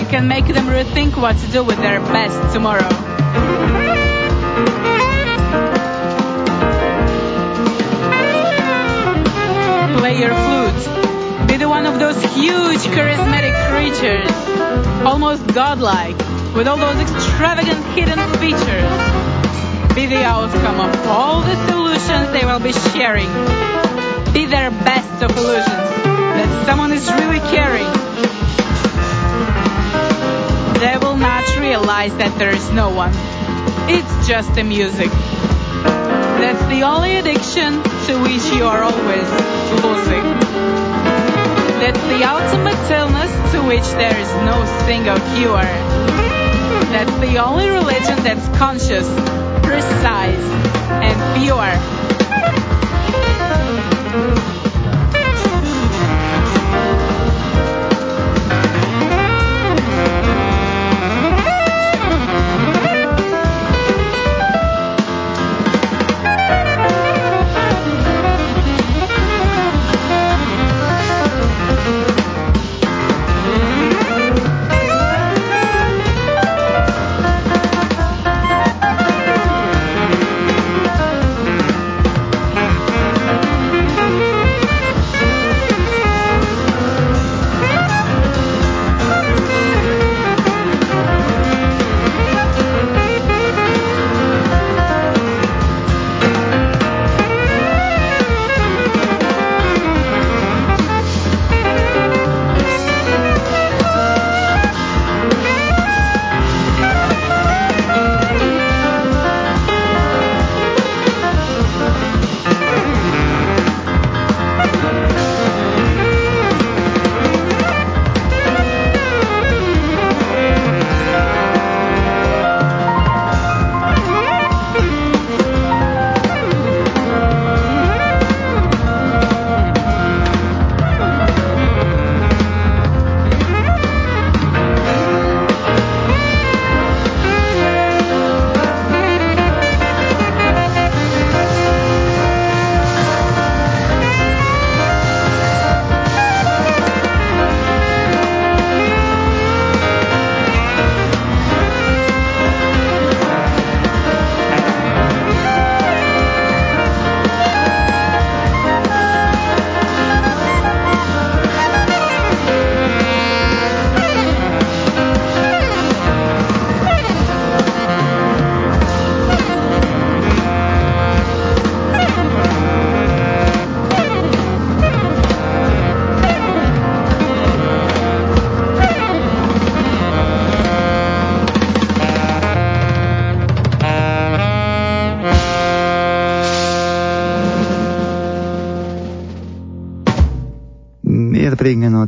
It 0.00 0.08
can 0.08 0.28
make 0.28 0.46
them 0.46 0.68
rethink 0.68 1.14
what 1.20 1.36
to 1.36 1.46
do 1.52 1.62
with 1.62 1.76
their 1.76 2.00
best 2.00 2.54
tomorrow. 2.54 2.88
Player 9.98 10.32
flute. 10.32 10.99
One 11.80 11.94
of 11.94 11.98
those 11.98 12.22
huge 12.34 12.80
charismatic 12.92 13.56
creatures, 13.72 14.30
almost 15.02 15.46
godlike, 15.54 16.18
with 16.54 16.68
all 16.68 16.76
those 16.76 17.00
extravagant 17.00 17.82
hidden 17.96 18.18
features. 18.36 19.94
Be 19.94 20.04
the 20.04 20.22
outcome 20.22 20.78
of 20.78 21.06
all 21.06 21.40
the 21.40 21.56
solutions 21.68 22.32
they 22.32 22.44
will 22.44 22.60
be 22.60 22.74
sharing. 22.92 23.28
Be 24.34 24.44
their 24.44 24.70
best 24.70 25.22
of 25.22 25.30
illusions 25.30 25.64
that 25.64 26.66
someone 26.66 26.92
is 26.92 27.10
really 27.12 27.40
caring. 27.48 27.88
They 30.80 30.98
will 30.98 31.16
not 31.16 31.48
realize 31.56 32.14
that 32.18 32.38
there 32.38 32.54
is 32.54 32.70
no 32.72 32.90
one. 32.90 33.12
It's 33.88 34.28
just 34.28 34.54
the 34.54 34.64
music. 34.64 35.08
That's 36.44 36.62
the 36.66 36.82
only 36.82 37.16
addiction 37.16 37.82
to 38.04 38.20
which 38.20 38.44
you 38.52 38.64
are 38.64 38.82
always 38.82 39.80
losing. 39.82 40.99
That's 41.80 41.98
the 42.12 42.22
ultimate 42.28 42.90
illness 42.90 43.52
to 43.52 43.62
which 43.62 43.88
there 43.96 44.14
is 44.14 44.28
no 44.44 44.66
single 44.84 45.16
cure. 45.34 45.64
That's 46.92 47.10
the 47.20 47.38
only 47.38 47.70
religion 47.70 48.22
that's 48.22 48.46
conscious, 48.58 49.08
precise, 49.62 50.44
and 51.00 51.16
pure. 51.42 51.99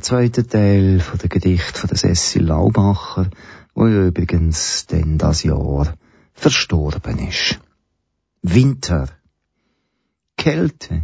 Einen 0.03 0.33
zweiten 0.33 0.49
Teil 0.49 0.99
von 0.99 1.19
der 1.21 1.29
Gedicht 1.29 1.79
von 1.79 1.87
der 1.87 1.97
Cecil 1.97 2.47
Laubacher, 2.47 3.31
wo 3.73 3.87
übrigens 3.87 4.87
denn 4.89 5.17
das 5.17 5.45
Jahr 5.45 5.95
verstorben 6.33 7.21
ist. 7.29 7.61
Winter. 8.43 9.09
Kälte. 10.37 11.03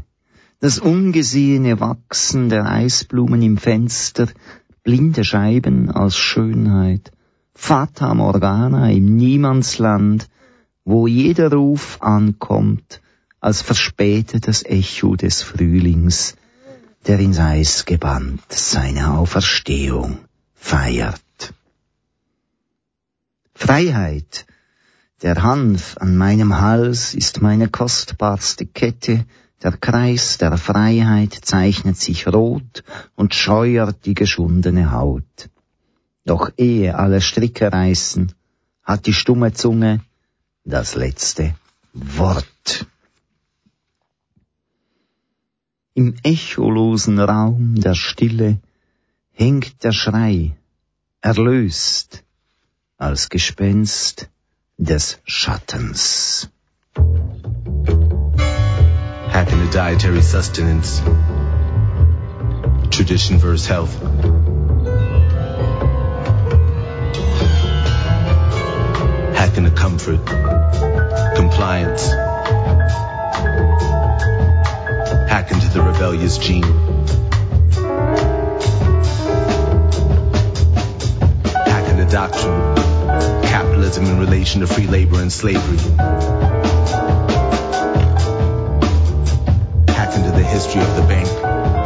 Das 0.59 0.80
ungesehene 0.80 1.78
Wachsen 1.78 2.49
der 2.49 2.66
Eisblumen 2.66 3.40
im 3.40 3.57
Fenster, 3.57 4.26
blinde 4.82 5.22
Scheiben 5.22 5.92
als 5.92 6.16
Schönheit, 6.16 7.12
Fata 7.55 8.12
Morgana 8.14 8.90
im 8.90 9.14
Niemandsland, 9.14 10.28
wo 10.84 11.07
jeder 11.07 11.53
Ruf 11.53 11.99
ankommt 12.01 13.01
als 13.38 13.62
verspätetes 13.62 14.64
Echo 14.64 15.14
des 15.14 15.42
Frühlings, 15.42 16.34
der 17.09 17.18
ins 17.20 17.38
Eis 17.38 17.86
gebannt 17.86 18.44
seine 18.50 19.14
Auferstehung 19.14 20.18
feiert. 20.54 21.54
Freiheit, 23.54 24.44
der 25.22 25.42
Hanf 25.42 25.96
an 25.96 26.18
meinem 26.18 26.61
Hals 26.61 27.14
ist 27.14 27.40
meine 27.40 27.68
kostbarste 27.68 28.66
Kette, 28.66 29.24
der 29.62 29.72
Kreis 29.72 30.36
der 30.36 30.59
Freiheit 30.59 31.32
zeichnet 31.32 31.96
sich 31.96 32.26
rot 32.28 32.84
und 33.16 33.34
scheuert 33.34 34.04
die 34.04 34.14
geschundene 34.14 34.92
Haut. 34.92 35.48
Doch 36.26 36.50
ehe 36.59 36.94
alle 36.94 37.22
Stricke 37.22 37.72
reißen, 37.72 38.32
hat 38.84 39.06
die 39.06 39.14
stumme 39.14 39.54
Zunge 39.54 40.00
das 40.64 40.94
letzte 40.94 41.54
Wort. 41.94 42.86
Im 46.01 46.14
echolosen 46.22 47.18
Raum 47.18 47.74
der 47.74 47.96
Stille 47.96 48.59
hängt 49.32 49.82
der 49.82 49.90
Schrei, 49.90 50.57
erlöst, 51.20 52.22
als 52.99 53.28
Gespenst 53.30 54.28
des 54.76 55.18
Schattens. 55.24 56.49
Hacking 59.34 59.61
the 59.64 59.70
dietary 59.72 60.22
sustenance. 60.22 61.03
Tradition 62.92 63.40
versus 63.40 63.66
health. 63.66 63.94
Hacking 69.34 69.64
the 69.64 69.74
comfort. 69.74 70.24
Compliance. 71.34 72.28
Hacking 75.29 75.59
into 75.59 75.68
the 75.68 75.83
rebellious 75.83 76.39
gene. 76.39 76.62
Hacking 81.53 81.99
the 81.99 82.09
doctrine. 82.11 82.74
Capitalism 83.43 84.07
in 84.07 84.18
relation 84.18 84.62
to 84.62 84.66
free 84.66 84.87
labor 84.87 85.20
and 85.20 85.31
slavery. 85.31 85.76
Hack 89.89 90.16
into 90.16 90.31
the 90.31 90.45
history 90.45 90.81
of 90.81 90.97
the 90.97 91.03
bank. 91.03 91.78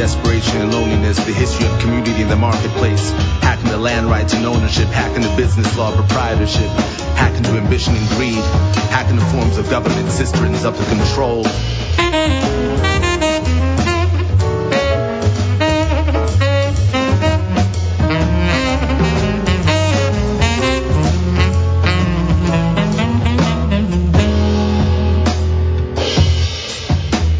desperation 0.00 0.62
and 0.62 0.72
loneliness, 0.72 1.18
the 1.26 1.32
history 1.32 1.66
of 1.66 1.78
community 1.78 2.22
in 2.22 2.28
the 2.30 2.34
marketplace, 2.34 3.10
hacking 3.42 3.68
the 3.68 3.76
land 3.76 4.06
rights 4.06 4.32
and 4.32 4.46
ownership, 4.46 4.88
hacking 4.88 5.20
the 5.20 5.36
business 5.36 5.76
law 5.76 5.90
of 5.90 5.94
proprietorship, 5.94 6.70
hacking 7.20 7.42
to 7.42 7.50
ambition 7.50 7.94
and 7.94 8.08
greed, 8.16 8.42
hacking 8.88 9.16
the 9.16 9.24
forms 9.26 9.58
of 9.58 9.68
government 9.68 10.10
cisterns 10.10 10.64
up 10.64 10.74
to 10.74 10.84
control. 10.86 11.44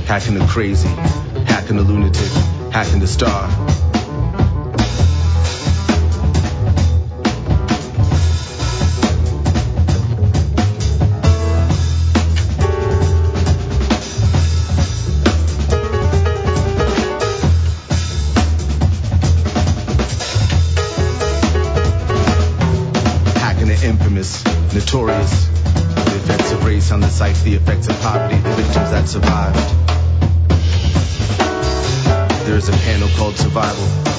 Hacking 0.04 0.34
the 0.34 0.46
crazy, 0.46 0.88
hacking 1.46 1.76
the 1.76 1.82
lunatic 1.82 2.49
hacking 2.70 3.00
the 3.00 3.06
star. 3.06 3.48
Hacking 23.38 23.66
the 23.66 23.80
infamous, 23.84 24.44
notorious. 24.72 25.46
The 25.46 26.16
effects 26.16 26.52
of 26.52 26.64
race 26.64 26.92
on 26.92 27.00
the 27.00 27.08
psyche, 27.08 27.50
the 27.50 27.56
effects 27.56 27.88
of 27.88 28.00
poverty, 28.00 28.36
the 28.36 28.50
victims 28.50 28.90
that 28.90 29.08
survived. 29.08 29.69
channel 33.00 33.16
called 33.16 33.36
Survival. 33.36 34.09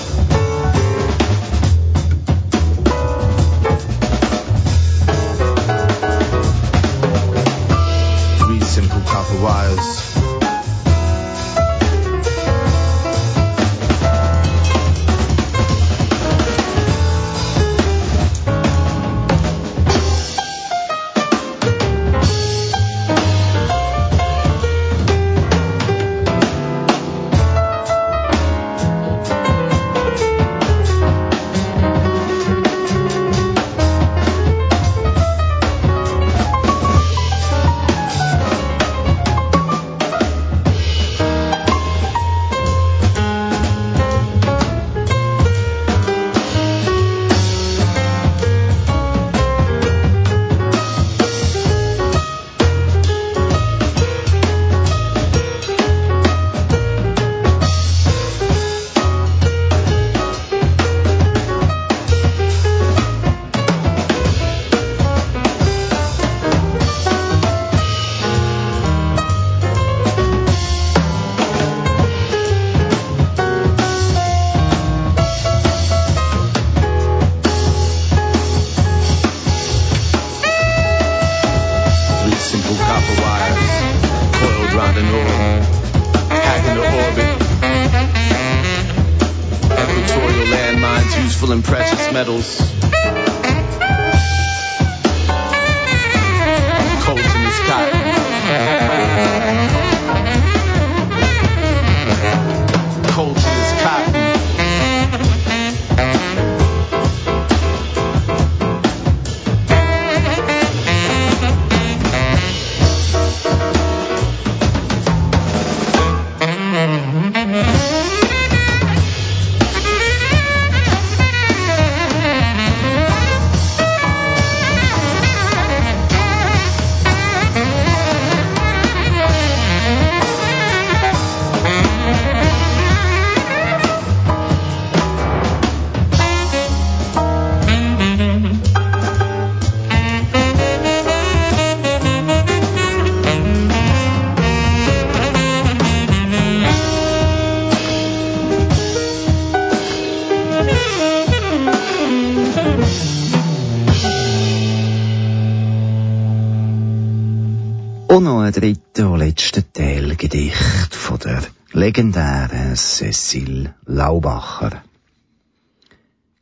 Und 158.11 158.25
noch 158.25 158.41
ein 158.41 158.51
dritter 158.51 159.09
und 159.09 159.19
letzter 159.19 159.63
Teilgedicht 159.71 160.93
von 160.93 161.17
der 161.19 161.43
legendären 161.71 162.75
Cecil 162.75 163.73
Laubacher. 163.85 164.83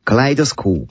Kaleidoskop. 0.04 0.90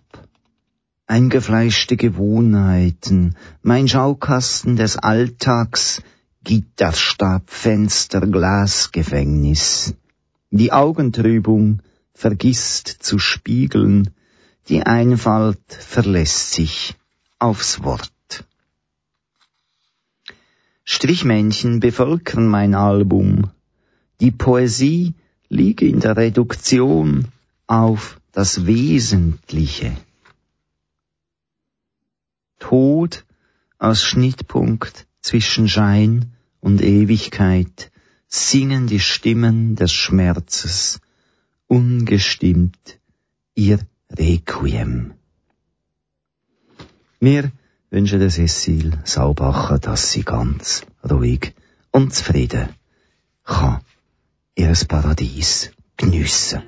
Eingefleischte 1.06 1.98
Gewohnheiten, 1.98 3.36
mein 3.62 3.90
Schaukasten 3.90 4.78
des 4.78 4.96
Alltags, 4.96 6.02
Gitterstab, 6.46 7.44
Fenster, 7.48 8.22
Glasgefängnis. 8.22 9.96
Die 10.50 10.72
Augentrübung 10.72 11.82
vergisst 12.14 12.88
zu 12.88 13.20
spiegeln, 13.20 14.12
die 14.70 14.84
Einfalt 14.84 15.74
verlässt 15.74 16.54
sich 16.54 16.96
aufs 17.38 17.84
Wort. 17.84 18.14
Strichmännchen 20.92 21.80
bevölkern 21.80 22.48
mein 22.48 22.74
Album. 22.74 23.52
Die 24.22 24.32
Poesie 24.32 25.14
liege 25.48 25.88
in 25.88 26.00
der 26.00 26.18
Reduktion 26.18 27.28
auf 27.68 28.20
das 28.32 28.66
Wesentliche. 28.66 29.96
Tod 32.58 33.24
als 33.78 34.02
Schnittpunkt 34.02 35.06
zwischen 35.22 35.70
Schein 35.70 36.34
und 36.60 36.82
Ewigkeit 36.82 37.92
singen 38.28 38.88
die 38.88 39.00
Stimmen 39.00 39.76
des 39.76 39.94
Schmerzes 39.94 41.00
ungestimmt 41.68 43.00
ihr 43.54 43.80
Requiem. 44.10 45.14
Wir 47.20 47.52
wünschen 47.92 48.20
der 48.20 48.30
Cecil 48.30 48.94
Saubacher, 49.04 49.80
dass 49.80 50.12
sie 50.12 50.24
ganz 50.24 50.84
ruhig 51.10 51.54
und 51.92 52.14
zufrieden 52.14 52.70
kann 53.44 53.82
ihr 54.56 54.74
Paradies 54.88 55.72
geniessen. 55.98 56.62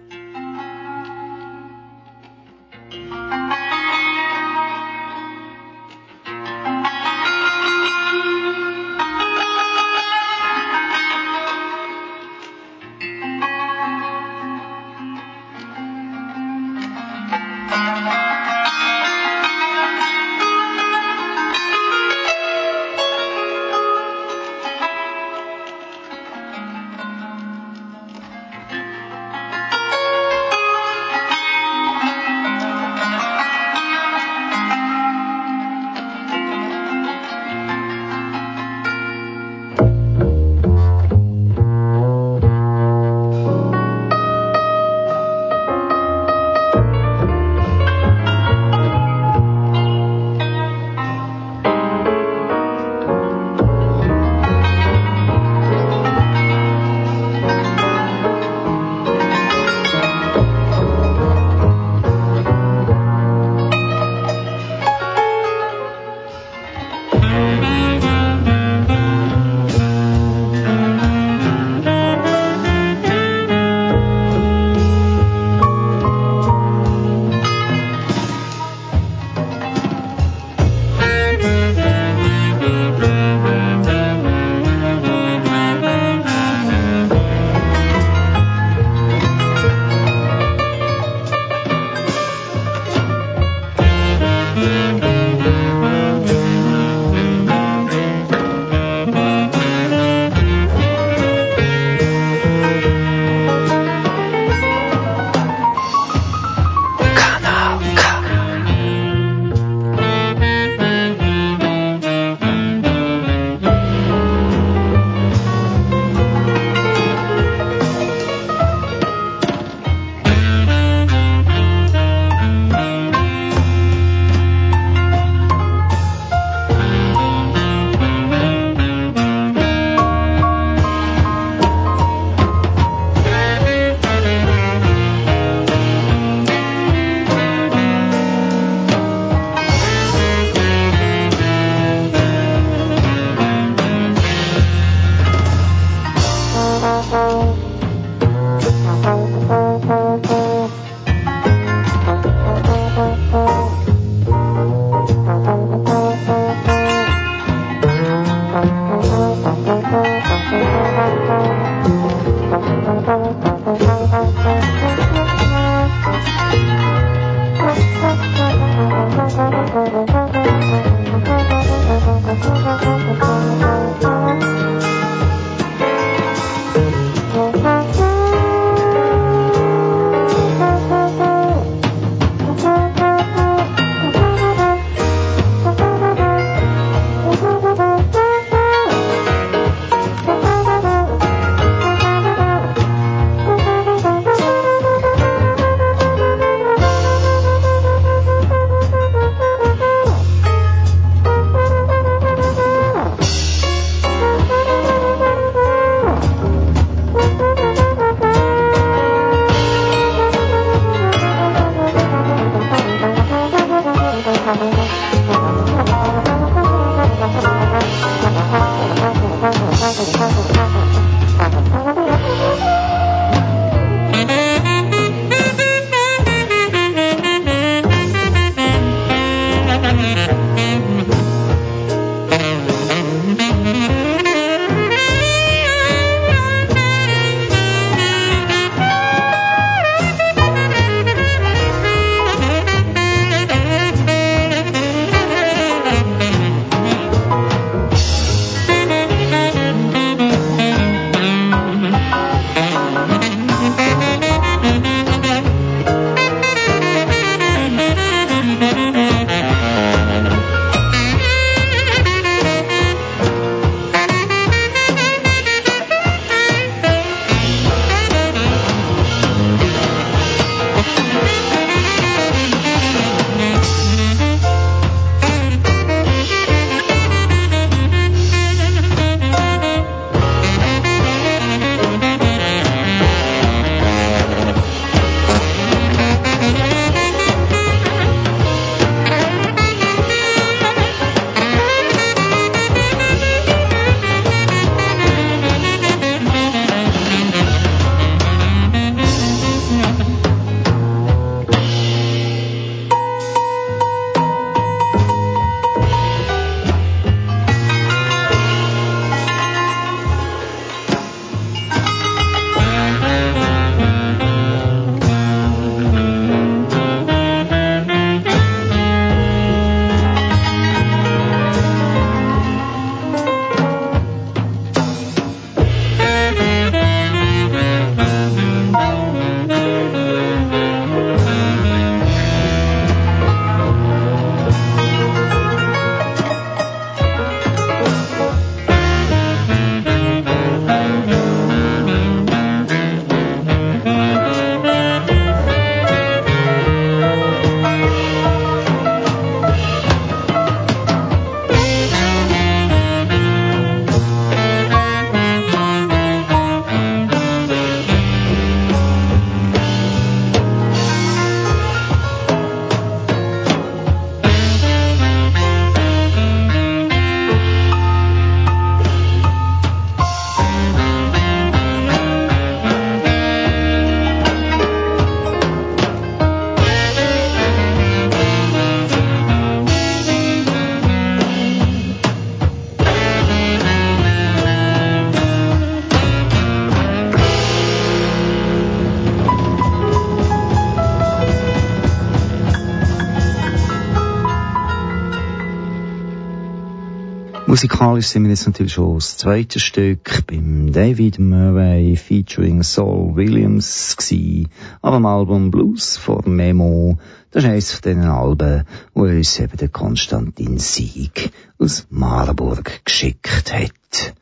Musikalisch 397.52 398.08
sind 398.08 398.24
wir 398.24 398.30
jetzt 398.30 398.48
natürlich 398.48 398.72
schon 398.72 398.96
das 398.96 399.18
zweite 399.18 399.60
Stück 399.60 400.26
beim 400.26 400.72
David 400.72 401.20
Murray 401.20 401.98
featuring 401.98 402.64
Saul 402.64 403.18
Williams 403.18 403.98
gsi, 403.98 404.48
aber 404.82 404.96
am 404.96 405.06
Album 405.06 405.52
Blues 405.52 405.98
for 405.98 406.26
Memo. 406.26 406.98
Das 407.30 407.44
ist 407.44 407.50
eines 407.50 407.74
von 407.74 407.82
diesen 407.82 408.04
Alben, 408.06 408.64
wo 408.94 409.02
uns 409.02 409.38
eben 409.38 409.58
der 409.58 409.68
Konstantin 409.68 410.60
Sieg 410.60 411.32
aus 411.60 411.88
Marburg 411.90 412.86
geschickt 412.86 413.52
hat. 413.52 414.14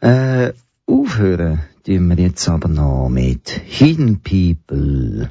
Äh, 0.00 0.52
aufhören 0.86 1.60
tun 1.84 2.08
wir 2.08 2.16
jetzt 2.16 2.48
aber 2.48 2.66
noch 2.66 3.08
mit 3.08 3.48
Hidden 3.48 4.22
People. 4.22 5.30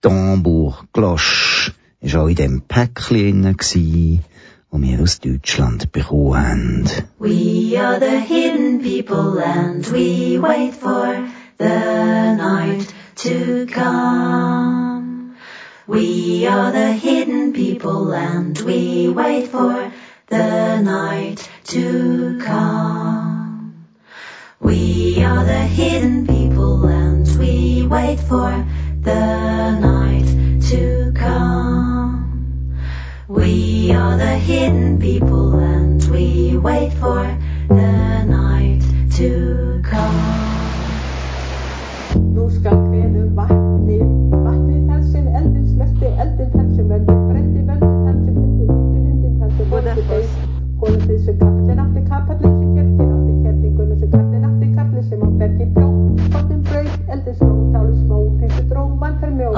Tambour 0.00 0.84
Glosch 0.92 1.72
ist 2.00 2.16
auch 2.16 2.26
in 2.26 2.34
dem 2.34 2.62
Päckchen 2.62 3.42
drin 3.44 4.24
die 4.74 4.82
wir 4.82 5.02
aus 5.02 5.20
Deutschland 5.20 5.92
bekommen 5.92 6.34
haben. 6.34 6.90
We 7.18 7.78
are 7.78 8.00
the 8.00 8.18
hidden 8.20 8.80
people 8.80 9.38
and 9.38 9.86
we 9.92 10.38
wait 10.38 10.74
for 10.74 11.28
the 11.58 12.34
night 12.36 12.92
to 13.16 13.66
come. 13.66 15.36
We 15.86 16.46
are 16.48 16.72
the 16.72 16.92
hidden 16.92 17.52
people 17.52 18.12
and 18.12 18.58
we 18.62 19.08
wait 19.08 19.48
for 19.48 19.92
the 20.28 20.80
night 20.82 21.48
to 21.68 22.38
come. 22.44 23.74
We 24.60 25.22
are 25.24 25.44
the 25.44 25.66
hidden 25.66 26.26
people 26.26 26.86
and 26.88 27.26
we 27.38 27.86
wait 27.86 28.18
for 28.18 28.64
the 29.02 29.78
night 29.78 30.60
to 30.70 31.12
come. 31.14 31.73
We 33.34 33.90
are 33.90 34.16
the 34.16 34.38
hidden 34.38 35.00
people 35.00 35.58
and 35.58 36.00
we 36.04 36.56
wait 36.56 36.92
for 36.92 37.26
the 37.68 38.24
night 38.30 38.82
to 39.18 39.82
come. 39.82 41.02
Nú 42.14 42.46
skal 42.54 42.78
kveðu 42.78 43.24
vatni, 43.34 43.98
vatni 44.30 44.78
þar 44.86 45.02
sem 45.10 45.26
eldin 45.34 45.66
slökti, 45.66 46.12
eldin 46.14 46.48
þar 46.54 46.68
sem 46.76 46.86
vöndin 46.92 47.20
brendi, 47.26 47.60
vöndin 47.66 47.98
þar 48.06 48.16
sem 48.22 48.34
hundin 48.38 48.70
hýtti, 48.70 49.02
hundin 49.02 49.34
þar 49.42 49.50
sem 49.58 49.66
vonandi 49.74 50.04
beist. 50.12 50.38
Honum 50.84 51.02
því 51.08 51.18
sem 51.26 51.36
kapillin 51.42 51.82
átti, 51.84 52.06
kapallin 52.06 52.54
sem 52.54 52.70
kjerkin 52.78 53.12
átti, 53.16 53.32
kjerningunum 53.42 53.98
sem 53.98 54.10
kallin 54.14 54.46
átti, 54.50 54.66
kallin 54.78 55.04
sem 55.10 55.26
á 55.26 55.28
bergi 55.42 55.66
bjó. 55.74 55.88
Botnin 56.30 56.62
braut, 56.70 56.94
eldin 57.10 57.34
sló, 57.42 57.52
táli 57.74 57.94
smó, 58.04 58.22
hrinsu 58.38 58.64
dró, 58.70 58.86
vann 59.02 59.18
fer 59.18 59.34
mjó. 59.34 59.50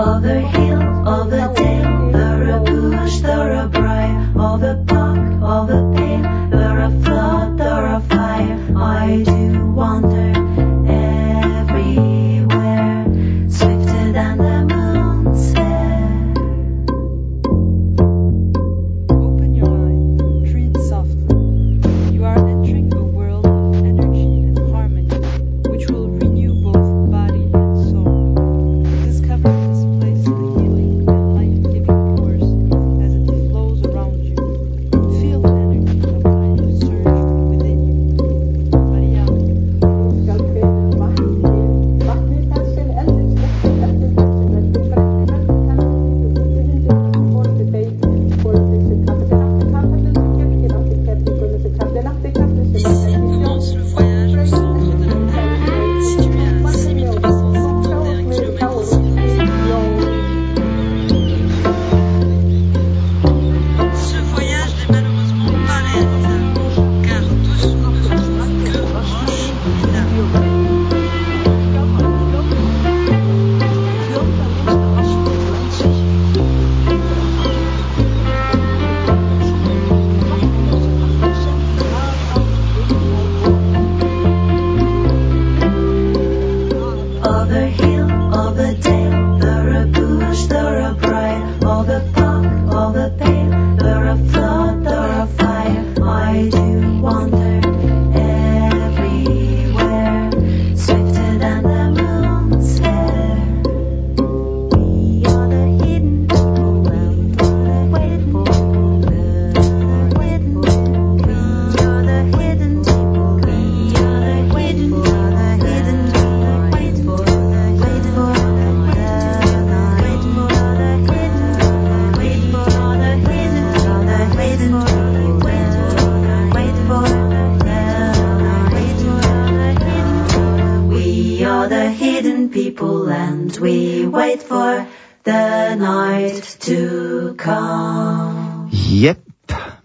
People 132.56 133.10
and 133.10 133.54
we 133.58 134.06
wait 134.06 134.42
for 134.42 134.86
the 135.24 135.74
night 135.74 136.56
to 136.58 137.34
come 137.36 138.70
Yep, 138.72 139.20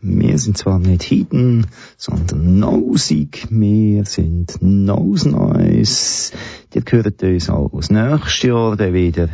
wir 0.01 0.37
sind 0.39 0.57
zwar 0.57 0.79
nicht 0.79 1.03
Hidden, 1.03 1.67
sondern 1.97 2.59
Nosig. 2.59 3.47
Wir 3.49 4.05
sind 4.05 4.57
Nose 4.61 5.27
Noise. 5.27 6.31
Die 6.73 6.79
gehört 6.79 7.21
uns 7.23 7.49
auch 7.49 7.73
aus 7.73 7.89
nächstes 7.89 8.43
Jahr 8.43 8.79
wieder. 8.79 9.27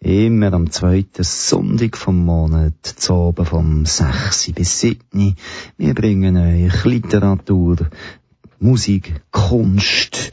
Immer 0.00 0.52
am 0.52 0.70
zweiten 0.70 1.24
Sonntag 1.24 1.96
vom 1.96 2.22
Monat, 2.22 2.74
zu 2.84 3.14
oben 3.14 3.46
vom 3.46 3.86
6. 3.86 4.52
bis 4.52 4.80
7. 4.80 5.34
Wir 5.78 5.94
bringen 5.94 6.36
euch 6.36 6.84
Literatur, 6.84 7.76
Musik, 8.60 9.22
Kunst, 9.30 10.32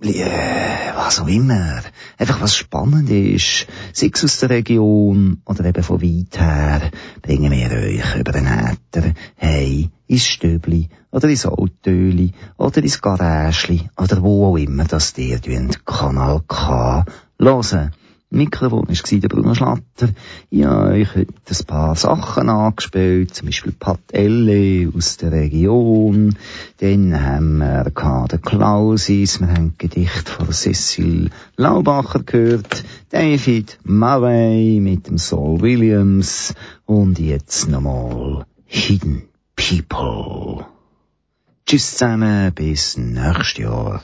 was 0.00 1.20
auch 1.20 1.26
immer. 1.26 1.82
Einfach 2.18 2.40
was 2.40 2.54
spannend 2.54 3.10
ist, 3.10 3.66
sei 3.92 4.10
es 4.12 4.24
aus 4.24 4.38
der 4.38 4.50
Region 4.50 5.42
oder 5.44 5.64
eben 5.64 5.82
von 5.82 6.00
weit 6.00 6.38
her, 6.38 6.90
bringen 7.22 7.50
wir 7.50 7.70
euch 7.70 8.16
über 8.16 8.32
den 8.32 8.46
Äther, 8.46 9.14
hey, 9.36 9.90
ins 10.06 10.26
Stöbli 10.26 10.88
oder 11.10 11.28
ins 11.28 11.46
Autöli 11.46 12.32
oder 12.56 12.82
ins 12.82 13.00
Garageli 13.00 13.88
oder 13.96 14.22
wo 14.22 14.46
auch 14.46 14.56
immer, 14.56 14.84
dass 14.84 15.16
ihr 15.18 15.40
Kanal 15.84 16.42
K. 16.46 17.04
Hören. 17.40 17.92
Mikrofon 18.30 18.86
war 18.86 19.20
der 19.20 19.28
Bruno 19.28 19.54
Schlatter. 19.54 20.10
Ich 20.50 20.62
habe 20.64 20.92
euch 20.92 21.14
heute 21.14 21.32
ein 21.48 21.66
paar 21.66 21.96
Sachen 21.96 22.50
angespielt, 22.50 23.34
zum 23.34 23.46
Beispiel 23.46 23.72
Pat 23.72 24.00
Elle 24.12 24.92
aus 24.94 25.16
der 25.16 25.32
Region. 25.32 26.36
Dann 26.76 27.24
haben 27.24 27.58
wir 27.58 27.84
den 27.84 28.42
Klausis, 28.42 29.40
wir 29.40 29.48
haben 29.48 29.74
Gedicht 29.78 30.28
von 30.28 30.52
Cecil 30.52 31.30
Laubacher 31.56 32.22
gehört, 32.22 32.84
David 33.08 33.78
Murray 33.84 34.78
mit 34.80 35.06
dem 35.06 35.16
Saul 35.16 35.62
Williams 35.62 36.54
und 36.84 37.18
jetzt 37.18 37.70
nochmal 37.70 38.44
Hidden 38.66 39.22
People. 39.56 40.66
Tschüss 41.64 41.92
zusammen, 41.92 42.52
bis 42.52 42.98
nächstes 42.98 43.56
Jahr. 43.56 44.02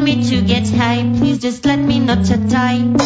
want 0.00 0.18
me 0.18 0.30
to 0.30 0.40
get 0.40 0.66
high, 0.70 1.02
please 1.18 1.38
just 1.38 1.66
let 1.66 1.78
me 1.78 1.98
not 1.98 2.26
your 2.28 2.48
time. 2.48 2.96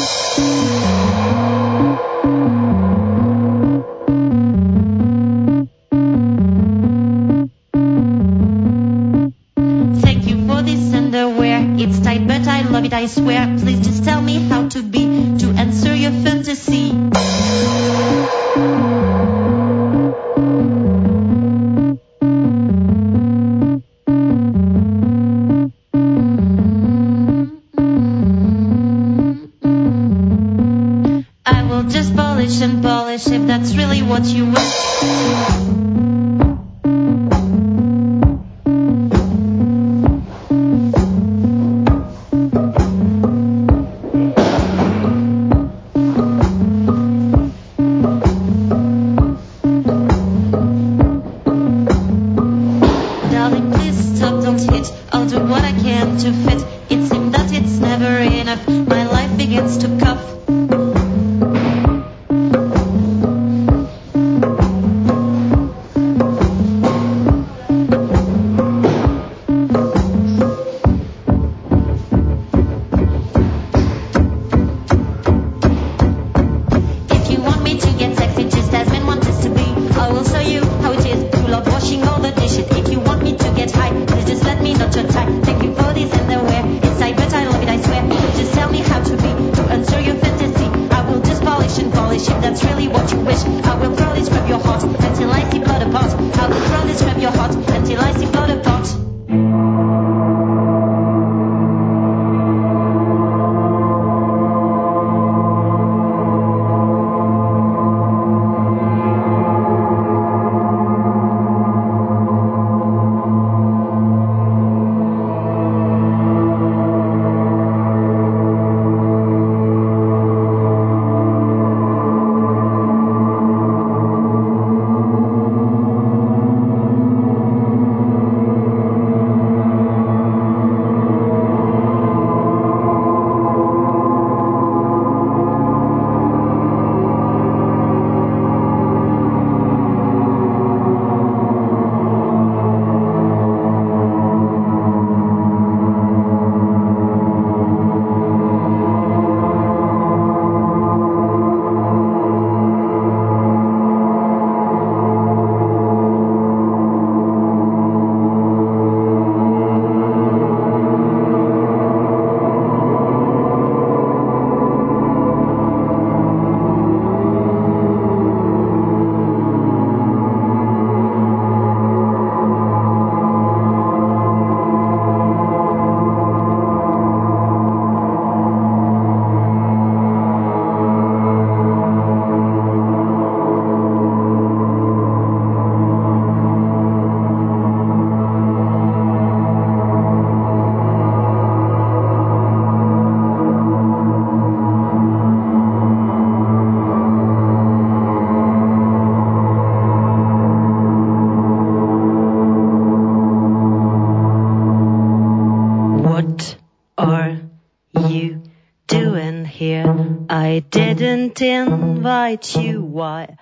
invite 211.42 212.56
you. 212.56 212.82
Why 212.82 213.36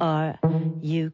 are 0.00 0.38
you 0.80 1.12